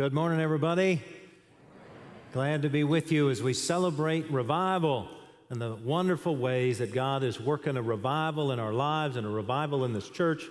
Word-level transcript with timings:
Good 0.00 0.14
morning, 0.14 0.40
everybody. 0.40 1.02
Glad 2.32 2.62
to 2.62 2.70
be 2.70 2.84
with 2.84 3.12
you 3.12 3.28
as 3.28 3.42
we 3.42 3.52
celebrate 3.52 4.30
revival 4.30 5.06
and 5.50 5.60
the 5.60 5.74
wonderful 5.74 6.36
ways 6.36 6.78
that 6.78 6.94
God 6.94 7.22
is 7.22 7.38
working 7.38 7.76
a 7.76 7.82
revival 7.82 8.50
in 8.50 8.58
our 8.58 8.72
lives 8.72 9.16
and 9.16 9.26
a 9.26 9.28
revival 9.28 9.84
in 9.84 9.92
this 9.92 10.08
church, 10.08 10.44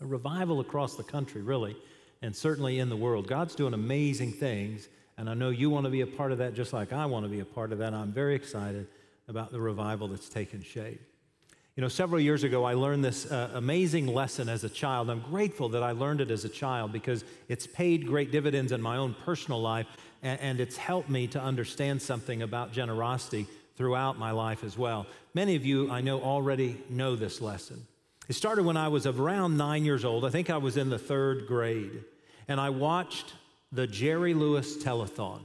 a 0.00 0.04
revival 0.04 0.58
across 0.58 0.96
the 0.96 1.04
country, 1.04 1.42
really, 1.42 1.76
and 2.22 2.34
certainly 2.34 2.80
in 2.80 2.88
the 2.88 2.96
world. 2.96 3.28
God's 3.28 3.54
doing 3.54 3.72
amazing 3.72 4.32
things, 4.32 4.88
and 5.16 5.30
I 5.30 5.34
know 5.34 5.50
you 5.50 5.70
want 5.70 5.84
to 5.84 5.90
be 5.90 6.00
a 6.00 6.06
part 6.08 6.32
of 6.32 6.38
that 6.38 6.54
just 6.54 6.72
like 6.72 6.92
I 6.92 7.06
want 7.06 7.24
to 7.24 7.30
be 7.30 7.38
a 7.38 7.44
part 7.44 7.70
of 7.70 7.78
that. 7.78 7.94
I'm 7.94 8.10
very 8.10 8.34
excited 8.34 8.88
about 9.28 9.52
the 9.52 9.60
revival 9.60 10.08
that's 10.08 10.28
taken 10.28 10.60
shape. 10.60 11.00
You 11.76 11.82
know, 11.82 11.88
several 11.88 12.18
years 12.18 12.42
ago, 12.42 12.64
I 12.64 12.72
learned 12.72 13.04
this 13.04 13.30
uh, 13.30 13.50
amazing 13.52 14.06
lesson 14.06 14.48
as 14.48 14.64
a 14.64 14.68
child. 14.70 15.10
I'm 15.10 15.20
grateful 15.20 15.68
that 15.68 15.82
I 15.82 15.90
learned 15.90 16.22
it 16.22 16.30
as 16.30 16.46
a 16.46 16.48
child 16.48 16.90
because 16.90 17.22
it's 17.48 17.66
paid 17.66 18.06
great 18.06 18.32
dividends 18.32 18.72
in 18.72 18.80
my 18.80 18.96
own 18.96 19.14
personal 19.26 19.60
life, 19.60 19.86
and, 20.22 20.40
and 20.40 20.58
it's 20.58 20.78
helped 20.78 21.10
me 21.10 21.26
to 21.26 21.40
understand 21.40 22.00
something 22.00 22.40
about 22.40 22.72
generosity 22.72 23.46
throughout 23.76 24.18
my 24.18 24.30
life 24.30 24.64
as 24.64 24.78
well. 24.78 25.06
Many 25.34 25.54
of 25.54 25.66
you, 25.66 25.90
I 25.90 26.00
know, 26.00 26.18
already 26.22 26.82
know 26.88 27.14
this 27.14 27.42
lesson. 27.42 27.86
It 28.26 28.32
started 28.32 28.64
when 28.64 28.78
I 28.78 28.88
was 28.88 29.04
around 29.04 29.58
nine 29.58 29.84
years 29.84 30.02
old. 30.02 30.24
I 30.24 30.30
think 30.30 30.48
I 30.48 30.56
was 30.56 30.78
in 30.78 30.88
the 30.88 30.98
third 30.98 31.46
grade, 31.46 32.04
and 32.48 32.58
I 32.58 32.70
watched 32.70 33.34
the 33.70 33.86
Jerry 33.86 34.32
Lewis 34.32 34.82
telethon. 34.82 35.40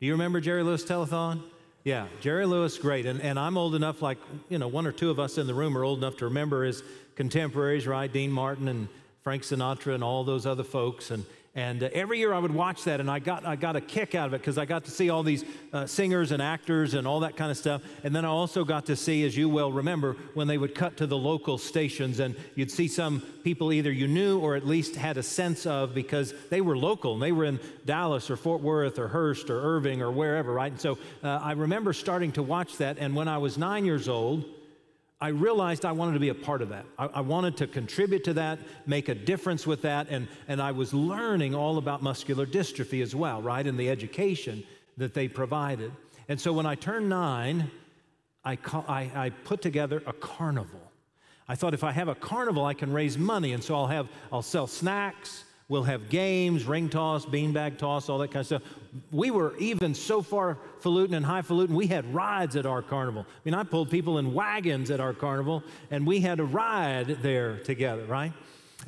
Do 0.00 0.06
you 0.06 0.12
remember 0.14 0.40
Jerry 0.40 0.64
Lewis 0.64 0.82
telethon? 0.82 1.44
Yeah, 1.82 2.08
Jerry 2.20 2.44
Lewis, 2.44 2.76
great. 2.76 3.06
And, 3.06 3.22
and 3.22 3.38
I'm 3.38 3.56
old 3.56 3.74
enough, 3.74 4.02
like, 4.02 4.18
you 4.50 4.58
know, 4.58 4.68
one 4.68 4.86
or 4.86 4.92
two 4.92 5.10
of 5.10 5.18
us 5.18 5.38
in 5.38 5.46
the 5.46 5.54
room 5.54 5.76
are 5.78 5.84
old 5.84 5.98
enough 5.98 6.18
to 6.18 6.26
remember 6.26 6.64
his 6.64 6.82
contemporaries, 7.16 7.86
right? 7.86 8.12
Dean 8.12 8.30
Martin 8.30 8.68
and 8.68 8.88
Frank 9.22 9.42
Sinatra 9.42 9.94
and 9.94 10.04
all 10.04 10.22
those 10.22 10.44
other 10.44 10.62
folks. 10.62 11.10
And, 11.10 11.24
and 11.54 11.82
uh, 11.82 11.88
every 11.92 12.18
year 12.18 12.32
I 12.32 12.38
would 12.38 12.54
watch 12.54 12.84
that, 12.84 13.00
and 13.00 13.10
I 13.10 13.18
got, 13.18 13.44
I 13.44 13.56
got 13.56 13.74
a 13.74 13.80
kick 13.80 14.14
out 14.14 14.28
of 14.28 14.34
it 14.34 14.38
because 14.38 14.56
I 14.56 14.66
got 14.66 14.84
to 14.84 14.92
see 14.92 15.10
all 15.10 15.24
these 15.24 15.44
uh, 15.72 15.84
singers 15.84 16.30
and 16.30 16.40
actors 16.40 16.94
and 16.94 17.08
all 17.08 17.20
that 17.20 17.36
kind 17.36 17.50
of 17.50 17.56
stuff. 17.56 17.82
And 18.04 18.14
then 18.14 18.24
I 18.24 18.28
also 18.28 18.64
got 18.64 18.86
to 18.86 18.94
see, 18.94 19.24
as 19.24 19.36
you 19.36 19.48
well 19.48 19.72
remember, 19.72 20.16
when 20.34 20.46
they 20.46 20.58
would 20.58 20.76
cut 20.76 20.96
to 20.98 21.08
the 21.08 21.16
local 21.16 21.58
stations, 21.58 22.20
and 22.20 22.36
you'd 22.54 22.70
see 22.70 22.86
some 22.86 23.20
people 23.42 23.72
either 23.72 23.90
you 23.90 24.06
knew 24.06 24.38
or 24.38 24.54
at 24.54 24.64
least 24.64 24.94
had 24.94 25.16
a 25.16 25.24
sense 25.24 25.66
of 25.66 25.92
because 25.92 26.34
they 26.50 26.60
were 26.60 26.76
local 26.76 27.14
and 27.14 27.22
they 27.22 27.32
were 27.32 27.44
in 27.44 27.58
Dallas 27.84 28.30
or 28.30 28.36
Fort 28.36 28.60
Worth 28.60 29.00
or 29.00 29.08
Hurst 29.08 29.50
or 29.50 29.60
Irving 29.60 30.02
or 30.02 30.12
wherever, 30.12 30.52
right? 30.52 30.70
And 30.70 30.80
so 30.80 30.98
uh, 31.24 31.40
I 31.42 31.52
remember 31.52 31.92
starting 31.92 32.30
to 32.32 32.44
watch 32.44 32.76
that, 32.76 32.98
and 32.98 33.16
when 33.16 33.26
I 33.26 33.38
was 33.38 33.58
nine 33.58 33.84
years 33.84 34.08
old, 34.08 34.44
I 35.20 35.28
realized 35.28 35.84
I 35.84 35.92
wanted 35.92 36.14
to 36.14 36.20
be 36.20 36.30
a 36.30 36.34
part 36.34 36.62
of 36.62 36.70
that. 36.70 36.86
I, 36.98 37.06
I, 37.06 37.20
wanted 37.20 37.56
to 37.58 37.66
contribute 37.66 38.24
to 38.24 38.32
that, 38.34 38.58
make 38.86 39.10
a 39.10 39.14
difference 39.14 39.66
with 39.66 39.82
that, 39.82 40.06
and, 40.08 40.26
and 40.48 40.62
I 40.62 40.72
was 40.72 40.94
learning 40.94 41.54
all 41.54 41.76
about 41.76 42.02
muscular 42.02 42.46
dystrophy 42.46 43.02
as 43.02 43.14
well, 43.14 43.42
right, 43.42 43.66
in 43.66 43.76
the 43.76 43.90
education 43.90 44.64
that 44.96 45.12
they 45.12 45.28
provided. 45.28 45.92
And 46.28 46.40
so 46.40 46.54
when 46.54 46.64
I 46.64 46.74
turned 46.74 47.10
nine, 47.10 47.70
I, 48.46 48.56
I, 48.88 49.10
I 49.14 49.30
put 49.44 49.60
together 49.60 50.02
a 50.06 50.12
carnival. 50.14 50.80
I 51.46 51.54
thought 51.54 51.74
if 51.74 51.84
I 51.84 51.92
have 51.92 52.08
a 52.08 52.14
carnival, 52.14 52.64
I 52.64 52.74
can 52.74 52.92
raise 52.92 53.18
money, 53.18 53.52
and 53.52 53.62
so 53.62 53.74
I'll 53.74 53.88
have 53.88 54.08
I'll 54.32 54.40
sell 54.40 54.66
snacks, 54.66 55.44
We'll 55.70 55.84
have 55.84 56.08
games, 56.08 56.64
ring 56.64 56.88
toss, 56.88 57.24
beanbag 57.24 57.78
toss, 57.78 58.08
all 58.08 58.18
that 58.18 58.32
kind 58.32 58.40
of 58.40 58.46
stuff. 58.46 58.62
We 59.12 59.30
were 59.30 59.56
even 59.58 59.94
so 59.94 60.20
far 60.20 60.58
falutin 60.80 61.14
and 61.14 61.24
highfalutin, 61.24 61.76
we 61.76 61.86
had 61.86 62.12
rides 62.12 62.56
at 62.56 62.66
our 62.66 62.82
carnival. 62.82 63.24
I 63.28 63.38
mean, 63.44 63.54
I 63.54 63.62
pulled 63.62 63.88
people 63.88 64.18
in 64.18 64.34
wagons 64.34 64.90
at 64.90 64.98
our 64.98 65.12
carnival, 65.12 65.62
and 65.92 66.04
we 66.04 66.20
had 66.20 66.40
a 66.40 66.44
ride 66.44 67.22
there 67.22 67.58
together, 67.58 68.04
right? 68.06 68.32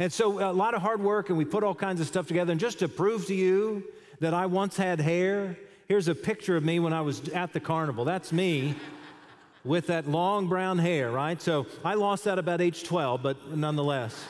And 0.01 0.13
so 0.13 0.51
a 0.51 0.51
lot 0.51 0.75
of 0.75 0.83
hard 0.83 1.01
work, 1.01 1.29
and 1.29 1.39
we 1.39 1.45
put 1.45 1.63
all 1.63 1.75
kinds 1.77 2.01
of 2.01 2.09
stuff 2.09 2.27
together. 2.27 2.51
And 2.51 2.61
just 2.61 2.81
to 2.81 2.89
prove 2.89 3.27
to 3.27 3.35
you 3.35 3.85
that 4.19 4.35
I 4.35 4.47
once 4.47 4.77
had 4.77 5.01
hair, 5.01 5.57
here's 5.87 6.09
a 6.09 6.17
picture 6.17 6.57
of 6.57 6.65
me 6.65 6.81
when 6.81 6.93
I 6.93 7.03
was 7.03 7.29
at 7.29 7.53
the 7.53 7.61
carnival. 7.61 8.05
That's 8.05 8.33
me 8.33 8.75
with 9.65 9.87
that 9.87 10.09
long 10.09 10.49
brown 10.49 10.81
hair, 10.81 11.13
right? 11.13 11.41
So 11.41 11.69
I 11.85 11.95
lost 11.95 12.25
that 12.25 12.41
about 12.41 12.61
age 12.61 12.83
12, 12.83 13.23
but 13.23 13.57
nonetheless. 13.57 14.21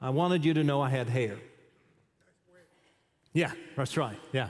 I 0.00 0.10
wanted 0.10 0.44
you 0.44 0.54
to 0.54 0.64
know 0.64 0.80
I 0.80 0.90
had 0.90 1.08
hair. 1.08 1.36
Yeah, 3.32 3.52
that's 3.76 3.96
right. 3.96 4.18
Yeah, 4.32 4.48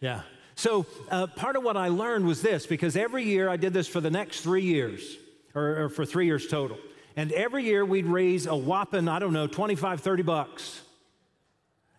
yeah. 0.00 0.22
So 0.54 0.86
uh, 1.10 1.26
part 1.26 1.56
of 1.56 1.64
what 1.64 1.76
I 1.76 1.88
learned 1.88 2.26
was 2.26 2.42
this 2.42 2.66
because 2.66 2.96
every 2.96 3.24
year 3.24 3.48
I 3.48 3.56
did 3.56 3.72
this 3.72 3.88
for 3.88 4.00
the 4.00 4.10
next 4.10 4.42
three 4.42 4.62
years, 4.62 5.16
or, 5.54 5.84
or 5.84 5.88
for 5.88 6.04
three 6.04 6.26
years 6.26 6.46
total. 6.46 6.78
And 7.16 7.32
every 7.32 7.64
year 7.64 7.84
we'd 7.84 8.06
raise 8.06 8.46
a 8.46 8.56
whopping, 8.56 9.08
I 9.08 9.18
don't 9.18 9.32
know, 9.32 9.46
25, 9.46 10.00
30 10.00 10.22
bucks. 10.22 10.80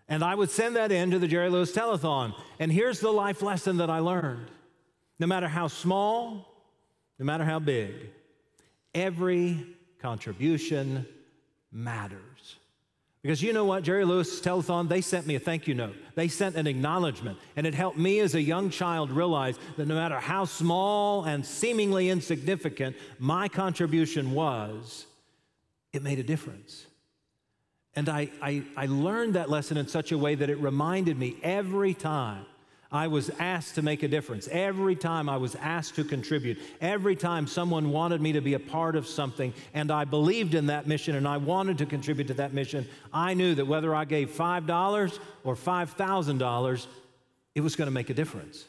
And 0.08 0.24
I 0.24 0.36
would 0.36 0.50
send 0.50 0.76
that 0.76 0.92
in 0.92 1.12
to 1.12 1.20
the 1.20 1.28
Jerry 1.28 1.50
Lewis 1.50 1.72
Telethon. 1.72 2.36
And 2.60 2.72
here's 2.72 3.00
the 3.00 3.12
life 3.12 3.42
lesson 3.42 3.78
that 3.78 3.90
I 3.90 4.00
learned 4.00 4.50
no 5.20 5.28
matter 5.28 5.48
how 5.48 5.68
small, 5.68 6.48
no 7.20 7.26
matter 7.26 7.46
how 7.46 7.60
big, 7.60 7.94
every 8.94 9.66
contribution 10.00 11.06
matters. 11.72 12.58
Because 13.24 13.42
you 13.42 13.54
know 13.54 13.64
what, 13.64 13.84
Jerry 13.84 14.04
Lewis 14.04 14.42
Telethon, 14.42 14.90
they 14.90 15.00
sent 15.00 15.26
me 15.26 15.36
a 15.36 15.40
thank 15.40 15.66
you 15.66 15.74
note. 15.74 15.96
They 16.14 16.28
sent 16.28 16.58
an 16.58 16.68
acknowledgement. 16.68 17.40
And 17.56 17.66
it 17.66 17.74
helped 17.74 17.98
me 17.98 18.20
as 18.20 18.36
a 18.36 18.42
young 18.42 18.70
child 18.70 19.10
realize 19.12 19.58
that 19.78 19.88
no 19.88 19.96
matter 19.96 20.20
how 20.20 20.44
small 20.44 21.24
and 21.24 21.46
seemingly 21.46 22.10
insignificant 22.10 22.98
my 23.20 23.48
contribution 23.48 24.32
was, 24.32 25.06
it 25.94 26.04
made 26.04 26.20
a 26.20 26.24
difference. 26.24 26.86
And 27.96 28.10
I, 28.10 28.30
I, 28.42 28.64
I 28.76 28.88
learned 28.88 29.36
that 29.36 29.50
lesson 29.50 29.78
in 29.78 29.88
such 29.88 30.12
a 30.12 30.18
way 30.18 30.36
that 30.36 30.50
it 30.50 30.58
reminded 30.60 31.18
me 31.18 31.38
every 31.44 31.94
time 31.94 32.46
I 32.94 33.08
was 33.08 33.32
asked 33.40 33.74
to 33.76 33.82
make 33.82 34.04
a 34.04 34.08
difference, 34.08 34.48
every 34.50 34.96
time 34.96 35.28
I 35.28 35.38
was 35.38 35.56
asked 35.56 35.96
to 35.96 36.04
contribute, 36.04 36.60
every 36.80 37.16
time 37.16 37.48
someone 37.48 37.90
wanted 37.90 38.22
me 38.22 38.34
to 38.34 38.42
be 38.42 38.54
a 38.54 38.60
part 38.60 38.96
of 38.96 39.08
something 39.08 39.52
and 39.74 39.92
I 39.92 40.06
believed 40.06 40.54
in 40.54 40.68
that 40.68 40.86
mission 40.86 41.16
and 41.16 41.28
I 41.28 41.38
wanted 41.38 41.80
to 41.80 41.88
contribute 41.88 42.28
to 42.28 42.36
that 42.36 42.54
mission, 42.54 42.88
I 43.12 43.34
knew 43.34 43.56
that 43.56 43.66
whether 43.66 43.96
I 43.96 44.06
gave 44.06 44.30
$5 44.30 45.20
or 45.44 45.56
$5,000, 45.56 46.88
it 47.56 47.62
was 47.62 47.76
going 47.76 47.88
to 47.88 47.92
make 47.92 48.12
a 48.12 48.14
difference. 48.14 48.66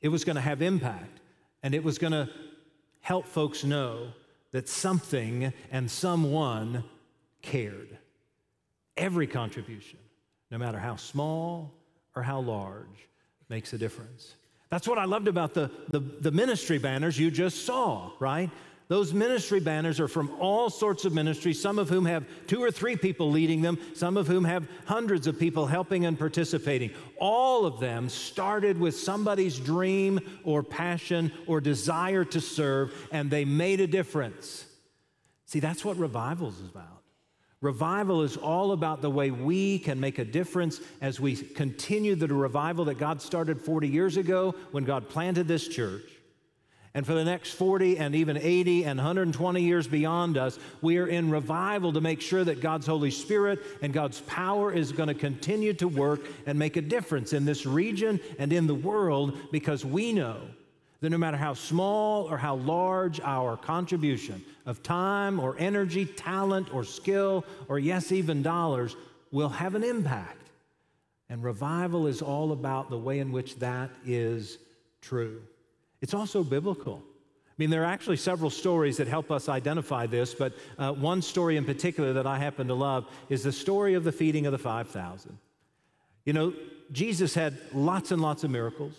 It 0.00 0.08
was 0.08 0.24
going 0.24 0.36
to 0.36 0.42
have 0.42 0.62
impact 0.62 1.20
and 1.62 1.74
it 1.74 1.84
was 1.84 1.98
going 1.98 2.14
to 2.14 2.30
help 3.02 3.26
folks 3.26 3.64
know 3.64 4.08
that 4.50 4.66
something 4.66 5.52
and 5.70 5.90
someone 5.90 6.84
cared. 7.42 7.98
Every 8.96 9.26
contribution, 9.26 9.98
no 10.50 10.56
matter 10.56 10.78
how 10.78 10.96
small 10.96 11.74
or 12.16 12.22
how 12.22 12.40
large, 12.40 13.08
makes 13.48 13.72
a 13.72 13.78
difference. 13.78 14.34
That's 14.70 14.86
what 14.86 14.98
I 14.98 15.04
loved 15.04 15.28
about 15.28 15.54
the, 15.54 15.70
the, 15.88 16.00
the, 16.00 16.30
ministry 16.30 16.78
banners 16.78 17.18
you 17.18 17.30
just 17.30 17.64
saw, 17.64 18.10
right? 18.18 18.50
Those 18.88 19.12
ministry 19.12 19.60
banners 19.60 20.00
are 20.00 20.08
from 20.08 20.30
all 20.40 20.70
sorts 20.70 21.04
of 21.04 21.14
ministries, 21.14 21.60
some 21.60 21.78
of 21.78 21.88
whom 21.88 22.06
have 22.06 22.24
two 22.46 22.62
or 22.62 22.70
three 22.70 22.96
people 22.96 23.30
leading 23.30 23.60
them, 23.60 23.78
some 23.94 24.16
of 24.16 24.26
whom 24.26 24.44
have 24.44 24.66
hundreds 24.86 25.26
of 25.26 25.38
people 25.38 25.66
helping 25.66 26.06
and 26.06 26.18
participating. 26.18 26.90
All 27.18 27.66
of 27.66 27.80
them 27.80 28.08
started 28.08 28.78
with 28.80 28.96
somebody's 28.96 29.58
dream 29.58 30.20
or 30.42 30.62
passion 30.62 31.32
or 31.46 31.60
desire 31.60 32.24
to 32.26 32.40
serve, 32.40 32.94
and 33.12 33.30
they 33.30 33.44
made 33.44 33.80
a 33.80 33.86
difference. 33.86 34.64
See, 35.44 35.60
that's 35.60 35.84
what 35.84 35.96
revival 35.98 36.48
is 36.48 36.60
about. 36.60 36.97
Revival 37.60 38.22
is 38.22 38.36
all 38.36 38.70
about 38.70 39.02
the 39.02 39.10
way 39.10 39.32
we 39.32 39.80
can 39.80 39.98
make 39.98 40.18
a 40.18 40.24
difference 40.24 40.80
as 41.00 41.18
we 41.18 41.34
continue 41.34 42.14
the 42.14 42.28
revival 42.28 42.84
that 42.84 42.98
God 42.98 43.20
started 43.20 43.60
40 43.60 43.88
years 43.88 44.16
ago 44.16 44.54
when 44.70 44.84
God 44.84 45.08
planted 45.08 45.48
this 45.48 45.66
church. 45.66 46.04
And 46.94 47.04
for 47.04 47.14
the 47.14 47.24
next 47.24 47.52
40 47.52 47.98
and 47.98 48.14
even 48.14 48.36
80 48.36 48.84
and 48.84 48.98
120 48.98 49.62
years 49.62 49.86
beyond 49.86 50.38
us, 50.38 50.58
we 50.80 50.98
are 50.98 51.06
in 51.06 51.30
revival 51.30 51.92
to 51.92 52.00
make 52.00 52.20
sure 52.20 52.44
that 52.44 52.60
God's 52.60 52.86
Holy 52.86 53.10
Spirit 53.10 53.60
and 53.82 53.92
God's 53.92 54.20
power 54.22 54.72
is 54.72 54.92
going 54.92 55.08
to 55.08 55.14
continue 55.14 55.74
to 55.74 55.88
work 55.88 56.20
and 56.46 56.58
make 56.58 56.76
a 56.76 56.82
difference 56.82 57.32
in 57.32 57.44
this 57.44 57.66
region 57.66 58.20
and 58.38 58.52
in 58.52 58.66
the 58.66 58.74
world 58.74 59.36
because 59.52 59.84
we 59.84 60.12
know 60.12 60.40
that 61.00 61.10
no 61.10 61.18
matter 61.18 61.36
how 61.36 61.54
small 61.54 62.24
or 62.24 62.36
how 62.36 62.56
large 62.56 63.20
our 63.20 63.56
contribution 63.56 64.44
of 64.66 64.82
time 64.82 65.38
or 65.38 65.56
energy, 65.58 66.04
talent 66.04 66.72
or 66.74 66.84
skill, 66.84 67.44
or 67.68 67.78
yes, 67.78 68.10
even 68.10 68.42
dollars, 68.42 68.96
will 69.30 69.48
have 69.48 69.74
an 69.74 69.84
impact. 69.84 70.50
And 71.30 71.42
revival 71.42 72.06
is 72.06 72.22
all 72.22 72.52
about 72.52 72.90
the 72.90 72.98
way 72.98 73.20
in 73.20 73.30
which 73.30 73.56
that 73.56 73.90
is 74.04 74.58
true. 75.00 75.42
It's 76.00 76.14
also 76.14 76.42
biblical. 76.42 77.02
I 77.04 77.54
mean, 77.58 77.70
there 77.70 77.82
are 77.82 77.92
actually 77.92 78.16
several 78.16 78.50
stories 78.50 78.96
that 78.96 79.08
help 79.08 79.30
us 79.30 79.48
identify 79.48 80.06
this, 80.06 80.34
but 80.34 80.54
uh, 80.78 80.92
one 80.92 81.22
story 81.22 81.56
in 81.56 81.64
particular 81.64 82.12
that 82.14 82.26
I 82.26 82.38
happen 82.38 82.68
to 82.68 82.74
love 82.74 83.06
is 83.28 83.42
the 83.42 83.52
story 83.52 83.94
of 83.94 84.04
the 84.04 84.12
feeding 84.12 84.46
of 84.46 84.52
the 84.52 84.58
5,000. 84.58 85.36
You 86.24 86.32
know, 86.32 86.52
Jesus 86.92 87.34
had 87.34 87.58
lots 87.72 88.10
and 88.10 88.22
lots 88.22 88.44
of 88.44 88.50
miracles 88.50 88.94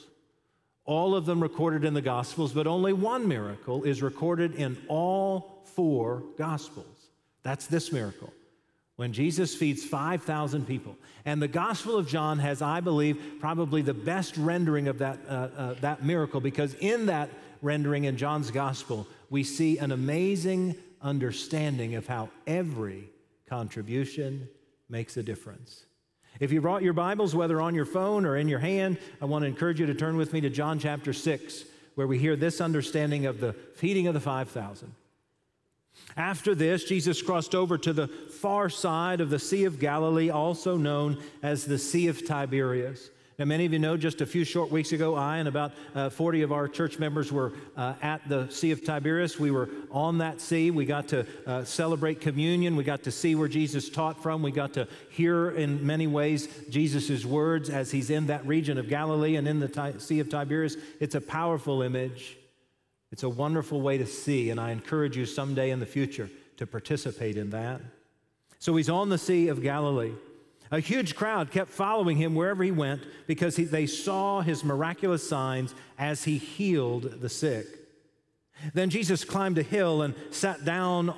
all 0.90 1.14
of 1.14 1.28
them 1.28 1.40
recorded 1.40 1.86
in 1.86 1.94
the 1.94 2.02
Gospels, 2.02 2.52
but 2.52 2.66
only 2.66 2.94
one 2.94 3.28
miracle 3.28 3.84
is 3.84 4.02
recorded 4.02 4.56
in 4.56 4.76
all 4.88 5.62
four 5.76 6.24
Gospels. 6.36 7.12
That's 7.44 7.68
this 7.68 7.92
miracle, 7.92 8.34
when 8.96 9.14
Jesus 9.14 9.54
feeds 9.54 9.86
5,000 9.86 10.66
people. 10.66 10.98
And 11.26 11.40
the 11.40 11.48
Gospel 11.48 11.96
of 11.96 12.08
John 12.08 12.40
has, 12.40 12.64
I 12.64 12.80
believe, 12.80 13.22
probably 13.40 13.84
the 13.84 13.94
best 13.94 14.36
rendering 14.36 14.88
of 14.88 14.98
that, 14.98 15.20
uh, 15.30 15.32
uh, 15.32 15.74
that 15.82 16.04
miracle 16.04 16.42
because 16.42 16.74
in 16.74 17.06
that 17.06 17.30
rendering 17.62 18.06
in 18.06 18.18
John's 18.18 18.50
Gospel, 18.50 19.06
we 19.30 19.44
see 19.44 19.78
an 19.78 19.92
amazing 19.92 20.76
understanding 21.04 21.94
of 21.94 22.08
how 22.08 22.32
every 22.48 23.12
contribution 23.46 24.50
makes 24.90 25.18
a 25.18 25.22
difference. 25.22 25.86
If 26.40 26.54
you 26.54 26.62
brought 26.62 26.84
your 26.84 26.94
Bibles, 26.94 27.36
whether 27.36 27.60
on 27.60 27.76
your 27.76 27.86
phone 27.86 28.26
or 28.26 28.38
in 28.38 28.48
your 28.48 28.60
hand, 28.60 28.98
I 29.22 29.26
want 29.26 29.44
to 29.44 29.48
encourage 29.48 29.80
you 29.80 29.86
to 29.88 29.94
turn 29.94 30.16
with 30.16 30.32
me 30.32 30.40
to 30.42 30.50
John 30.50 30.80
chapter 30.80 31.12
6, 31.12 31.66
where 31.96 32.08
we 32.08 32.18
hear 32.18 32.38
this 32.38 32.62
understanding 32.62 33.26
of 33.26 33.42
the 33.42 33.52
feeding 33.76 34.08
of 34.08 34.14
the 34.14 34.22
5,000. 34.22 34.94
After 36.16 36.56
this, 36.56 36.86
Jesus 36.86 37.22
crossed 37.22 37.54
over 37.54 37.78
to 37.80 37.92
the 37.92 38.08
far 38.08 38.70
side 38.70 39.20
of 39.20 39.30
the 39.30 39.38
Sea 39.38 39.66
of 39.66 39.80
Galilee, 39.80 40.30
also 40.30 40.78
known 40.78 41.22
as 41.44 41.66
the 41.66 41.78
Sea 41.78 42.08
of 42.08 42.26
Tiberias. 42.26 43.10
Now, 43.40 43.46
many 43.46 43.66
of 43.66 43.72
you 43.72 43.80
know 43.80 43.96
just 43.96 44.20
a 44.20 44.26
few 44.26 44.44
short 44.44 44.70
weeks 44.70 44.92
ago, 44.92 45.16
I 45.16 45.38
and 45.38 45.48
about 45.48 45.72
uh, 45.96 46.10
40 46.10 46.42
of 46.42 46.52
our 46.52 46.68
church 46.68 47.00
members 47.00 47.32
were 47.32 47.54
uh, 47.78 47.94
at 48.02 48.28
the 48.28 48.50
Sea 48.50 48.72
of 48.72 48.84
Tiberias. 48.84 49.40
We 49.40 49.50
were 49.50 49.70
on 49.92 50.18
that 50.18 50.42
sea. 50.42 50.72
We 50.72 50.84
got 50.84 51.08
to 51.08 51.26
uh, 51.48 51.64
celebrate 51.64 52.20
communion. 52.20 52.76
We 52.76 52.84
got 52.84 53.04
to 53.04 53.12
see 53.12 53.36
where 53.36 53.48
Jesus 53.48 53.90
taught 53.90 54.22
from. 54.22 54.42
We 54.42 54.52
got 54.52 54.74
to 54.74 54.90
hear, 55.10 55.52
in 55.52 55.88
many 55.88 56.06
ways, 56.06 56.50
Jesus' 56.70 57.24
words 57.24 57.70
as 57.70 57.92
he's 57.92 58.10
in 58.10 58.28
that 58.28 58.46
region 58.46 58.78
of 58.78 58.90
Galilee 58.90 59.38
and 59.38 59.48
in 59.48 59.62
the 59.62 59.96
Sea 60.00 60.20
of 60.20 60.28
Tiberias. 60.28 60.76
It's 61.00 61.16
a 61.16 61.22
powerful 61.22 61.82
image. 61.82 62.36
It's 63.14 63.24
a 63.24 63.30
wonderful 63.30 63.80
way 63.80 63.98
to 64.00 64.06
see, 64.06 64.50
and 64.50 64.60
I 64.60 64.72
encourage 64.72 65.16
you 65.16 65.26
someday 65.26 65.70
in 65.70 65.80
the 65.80 65.86
future 65.86 66.30
to 66.58 66.68
participate 66.68 67.38
in 67.38 67.52
that. 67.52 67.80
So 68.60 68.76
he's 68.76 68.90
on 68.90 69.08
the 69.08 69.18
Sea 69.18 69.48
of 69.48 69.64
Galilee. 69.64 70.12
A 70.72 70.80
huge 70.80 71.16
crowd 71.16 71.52
kept 71.52 71.72
following 71.72 72.18
him 72.18 72.36
wherever 72.36 72.64
he 72.64 72.72
went 72.72 73.02
because 73.28 73.56
he, 73.56 73.64
they 73.64 73.88
saw 73.88 74.42
his 74.42 74.64
miraculous 74.64 75.28
signs 75.28 75.74
as 75.98 76.24
he 76.24 76.38
healed 76.38 77.22
the 77.22 77.30
sick. 77.30 77.66
Then 78.74 78.90
Jesus 78.90 79.24
climbed 79.24 79.58
a 79.58 79.64
hill 79.64 80.02
and 80.02 80.14
sat 80.32 80.66
down 80.66 81.14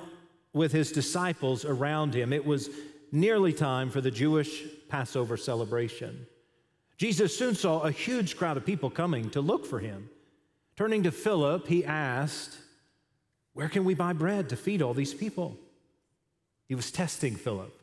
with 0.52 0.72
his 0.72 0.92
disciples 0.92 1.64
around 1.64 2.14
him. 2.14 2.32
It 2.32 2.46
was 2.46 2.70
nearly 3.10 3.52
time 3.52 3.90
for 3.90 4.00
the 4.00 4.10
Jewish 4.10 4.62
Passover 4.88 5.36
celebration. 5.36 6.26
Jesus 6.96 7.36
soon 7.36 7.54
saw 7.54 7.80
a 7.80 7.90
huge 7.90 8.36
crowd 8.36 8.56
of 8.56 8.64
people 8.64 8.90
coming 8.90 9.28
to 9.30 9.40
look 9.40 9.66
for 9.66 9.80
him. 9.80 10.08
Turning 10.76 11.02
to 11.02 11.10
Philip, 11.10 11.66
he 11.66 11.84
asked, 11.84 12.56
Where 13.52 13.68
can 13.68 13.84
we 13.84 13.94
buy 13.94 14.12
bread 14.12 14.48
to 14.48 14.56
feed 14.56 14.82
all 14.82 14.94
these 14.94 15.12
people? 15.12 15.58
He 16.68 16.74
was 16.74 16.90
testing 16.90 17.34
Philip, 17.34 17.76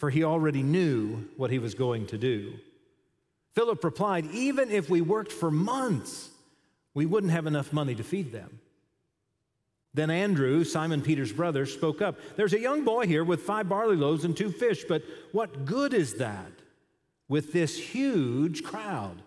for 0.00 0.08
he 0.08 0.24
already 0.24 0.62
knew 0.62 1.28
what 1.36 1.50
he 1.50 1.58
was 1.58 1.74
going 1.74 2.06
to 2.06 2.16
do. 2.16 2.54
Philip 3.54 3.84
replied, 3.84 4.24
Even 4.32 4.70
if 4.70 4.88
we 4.88 5.02
worked 5.02 5.30
for 5.30 5.50
months, 5.50 6.30
we 6.94 7.04
wouldn't 7.04 7.32
have 7.32 7.46
enough 7.46 7.70
money 7.70 7.94
to 7.94 8.02
feed 8.02 8.32
them. 8.32 8.60
Then 9.92 10.08
Andrew, 10.08 10.64
Simon 10.64 11.02
Peter's 11.02 11.32
brother, 11.32 11.66
spoke 11.66 12.00
up. 12.00 12.18
There's 12.36 12.54
a 12.54 12.60
young 12.60 12.82
boy 12.82 13.06
here 13.06 13.22
with 13.22 13.42
five 13.42 13.68
barley 13.68 13.96
loaves 13.96 14.24
and 14.24 14.34
two 14.34 14.50
fish, 14.50 14.84
but 14.88 15.02
what 15.32 15.66
good 15.66 15.92
is 15.92 16.14
that 16.14 16.50
with 17.28 17.52
this 17.52 17.76
huge 17.78 18.62
crowd? 18.62 19.20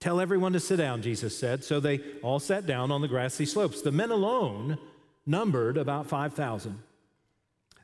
Tell 0.00 0.20
everyone 0.20 0.54
to 0.54 0.60
sit 0.60 0.76
down, 0.76 1.02
Jesus 1.02 1.36
said. 1.36 1.64
So 1.64 1.80
they 1.80 2.00
all 2.22 2.40
sat 2.40 2.66
down 2.66 2.90
on 2.90 3.02
the 3.02 3.08
grassy 3.08 3.44
slopes. 3.44 3.82
The 3.82 3.92
men 3.92 4.10
alone 4.10 4.78
numbered 5.26 5.76
about 5.76 6.06
5,000. 6.06 6.78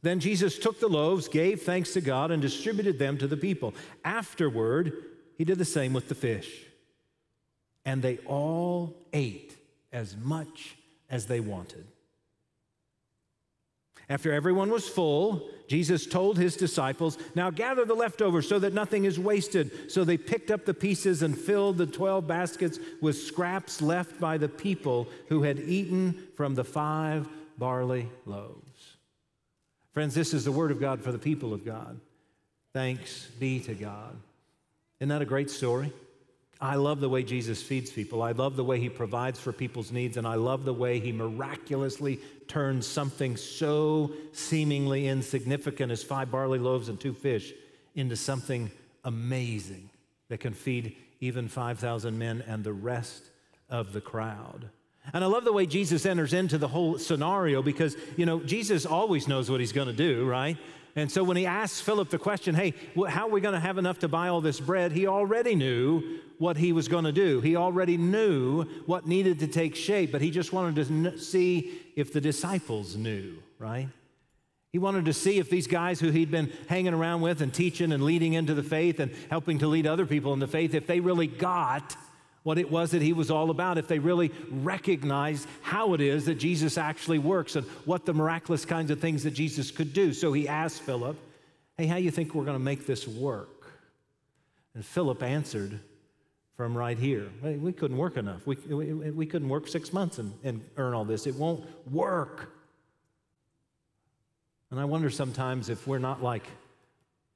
Then 0.02 0.20
Jesus 0.20 0.58
took 0.58 0.80
the 0.80 0.88
loaves, 0.88 1.28
gave 1.28 1.62
thanks 1.62 1.92
to 1.92 2.00
God, 2.00 2.30
and 2.30 2.40
distributed 2.40 2.98
them 2.98 3.18
to 3.18 3.26
the 3.26 3.36
people. 3.36 3.74
Afterward, 4.04 4.92
he 5.36 5.44
did 5.44 5.58
the 5.58 5.64
same 5.64 5.92
with 5.92 6.08
the 6.08 6.14
fish. 6.14 6.64
And 7.84 8.02
they 8.02 8.18
all 8.26 8.96
ate 9.12 9.56
as 9.92 10.16
much 10.16 10.76
as 11.10 11.26
they 11.26 11.40
wanted. 11.40 11.86
After 14.08 14.32
everyone 14.32 14.70
was 14.70 14.88
full, 14.88 15.48
Jesus 15.68 16.04
told 16.04 16.36
his 16.36 16.56
disciples, 16.56 17.16
Now 17.36 17.50
gather 17.50 17.84
the 17.84 17.94
leftovers 17.94 18.48
so 18.48 18.58
that 18.58 18.74
nothing 18.74 19.04
is 19.04 19.20
wasted. 19.20 19.92
So 19.92 20.02
they 20.02 20.16
picked 20.16 20.50
up 20.50 20.64
the 20.64 20.74
pieces 20.74 21.22
and 21.22 21.38
filled 21.38 21.78
the 21.78 21.86
12 21.86 22.26
baskets 22.26 22.80
with 23.00 23.16
scraps 23.16 23.80
left 23.80 24.18
by 24.18 24.36
the 24.36 24.48
people 24.48 25.08
who 25.28 25.44
had 25.44 25.60
eaten 25.60 26.26
from 26.36 26.56
the 26.56 26.64
five 26.64 27.28
barley 27.56 28.08
loaves. 28.26 28.69
Friends, 29.92 30.14
this 30.14 30.32
is 30.32 30.44
the 30.44 30.52
word 30.52 30.70
of 30.70 30.80
God 30.80 31.02
for 31.02 31.12
the 31.12 31.18
people 31.18 31.52
of 31.52 31.64
God. 31.64 31.98
Thanks 32.72 33.26
be 33.38 33.58
to 33.60 33.74
God. 33.74 34.16
Isn't 35.00 35.08
that 35.08 35.22
a 35.22 35.26
great 35.26 35.50
story? 35.50 35.92
I 36.60 36.74
love 36.74 37.00
the 37.00 37.08
way 37.08 37.22
Jesus 37.22 37.62
feeds 37.62 37.90
people. 37.90 38.22
I 38.22 38.32
love 38.32 38.54
the 38.54 38.64
way 38.64 38.78
he 38.78 38.90
provides 38.90 39.40
for 39.40 39.50
people's 39.50 39.90
needs, 39.90 40.18
and 40.18 40.26
I 40.26 40.34
love 40.34 40.64
the 40.64 40.74
way 40.74 41.00
he 41.00 41.10
miraculously 41.10 42.20
turns 42.48 42.86
something 42.86 43.36
so 43.36 44.12
seemingly 44.32 45.08
insignificant 45.08 45.90
as 45.90 46.02
five 46.02 46.30
barley 46.30 46.58
loaves 46.58 46.90
and 46.90 47.00
two 47.00 47.14
fish 47.14 47.54
into 47.94 48.14
something 48.14 48.70
amazing 49.04 49.88
that 50.28 50.38
can 50.38 50.52
feed 50.52 50.96
even 51.20 51.48
5,000 51.48 52.18
men 52.18 52.44
and 52.46 52.62
the 52.62 52.72
rest 52.72 53.24
of 53.70 53.92
the 53.92 54.00
crowd. 54.00 54.68
And 55.12 55.24
I 55.24 55.26
love 55.26 55.44
the 55.44 55.52
way 55.52 55.66
Jesus 55.66 56.06
enters 56.06 56.32
into 56.32 56.58
the 56.58 56.68
whole 56.68 56.98
scenario 56.98 57.62
because, 57.62 57.96
you 58.16 58.26
know, 58.26 58.40
Jesus 58.40 58.86
always 58.86 59.26
knows 59.26 59.50
what 59.50 59.60
he's 59.60 59.72
going 59.72 59.88
to 59.88 59.92
do, 59.92 60.26
right? 60.26 60.56
And 60.96 61.10
so 61.10 61.24
when 61.24 61.36
he 61.36 61.46
asks 61.46 61.80
Philip 61.80 62.10
the 62.10 62.18
question, 62.18 62.54
hey, 62.54 62.74
how 63.08 63.26
are 63.28 63.30
we 63.30 63.40
going 63.40 63.54
to 63.54 63.60
have 63.60 63.78
enough 63.78 64.00
to 64.00 64.08
buy 64.08 64.28
all 64.28 64.40
this 64.40 64.60
bread? 64.60 64.92
He 64.92 65.06
already 65.06 65.54
knew 65.54 66.18
what 66.38 66.56
he 66.56 66.72
was 66.72 66.88
going 66.88 67.04
to 67.04 67.12
do. 67.12 67.40
He 67.40 67.56
already 67.56 67.96
knew 67.96 68.64
what 68.86 69.06
needed 69.06 69.38
to 69.40 69.46
take 69.46 69.76
shape, 69.76 70.12
but 70.12 70.20
he 70.20 70.30
just 70.30 70.52
wanted 70.52 70.76
to 70.76 71.18
see 71.18 71.80
if 71.96 72.12
the 72.12 72.20
disciples 72.20 72.96
knew, 72.96 73.36
right? 73.58 73.88
He 74.72 74.78
wanted 74.78 75.04
to 75.06 75.12
see 75.12 75.38
if 75.38 75.50
these 75.50 75.66
guys 75.66 76.00
who 76.00 76.10
he'd 76.10 76.30
been 76.30 76.52
hanging 76.68 76.94
around 76.94 77.20
with 77.22 77.40
and 77.40 77.52
teaching 77.52 77.92
and 77.92 78.04
leading 78.04 78.34
into 78.34 78.54
the 78.54 78.62
faith 78.62 79.00
and 79.00 79.12
helping 79.28 79.58
to 79.58 79.66
lead 79.66 79.86
other 79.86 80.06
people 80.06 80.32
in 80.32 80.38
the 80.38 80.46
faith, 80.46 80.74
if 80.74 80.86
they 80.86 81.00
really 81.00 81.26
got 81.26 81.96
what 82.42 82.58
it 82.58 82.70
was 82.70 82.92
that 82.92 83.02
he 83.02 83.12
was 83.12 83.30
all 83.30 83.50
about, 83.50 83.76
if 83.76 83.86
they 83.86 83.98
really 83.98 84.32
recognized 84.50 85.46
how 85.62 85.94
it 85.94 86.00
is 86.00 86.24
that 86.24 86.36
Jesus 86.36 86.78
actually 86.78 87.18
works 87.18 87.56
and 87.56 87.66
what 87.84 88.06
the 88.06 88.14
miraculous 88.14 88.64
kinds 88.64 88.90
of 88.90 88.98
things 89.00 89.24
that 89.24 89.32
Jesus 89.32 89.70
could 89.70 89.92
do. 89.92 90.12
So 90.12 90.32
he 90.32 90.48
asked 90.48 90.80
Philip, 90.82 91.16
Hey, 91.76 91.86
how 91.86 91.96
you 91.96 92.10
think 92.10 92.34
we're 92.34 92.44
going 92.44 92.58
to 92.58 92.64
make 92.64 92.86
this 92.86 93.08
work? 93.08 93.72
And 94.74 94.84
Philip 94.84 95.22
answered 95.22 95.80
from 96.56 96.76
right 96.76 96.98
here. 96.98 97.30
We 97.42 97.72
couldn't 97.72 97.96
work 97.96 98.18
enough. 98.18 98.46
We, 98.46 98.56
we, 98.56 98.92
we 98.92 99.24
couldn't 99.24 99.48
work 99.48 99.66
six 99.66 99.90
months 99.90 100.18
and, 100.18 100.34
and 100.44 100.62
earn 100.76 100.92
all 100.92 101.06
this. 101.06 101.26
It 101.26 101.34
won't 101.34 101.64
work. 101.90 102.52
And 104.70 104.78
I 104.78 104.84
wonder 104.84 105.08
sometimes 105.08 105.70
if 105.70 105.86
we're 105.86 105.98
not 105.98 106.22
like 106.22 106.44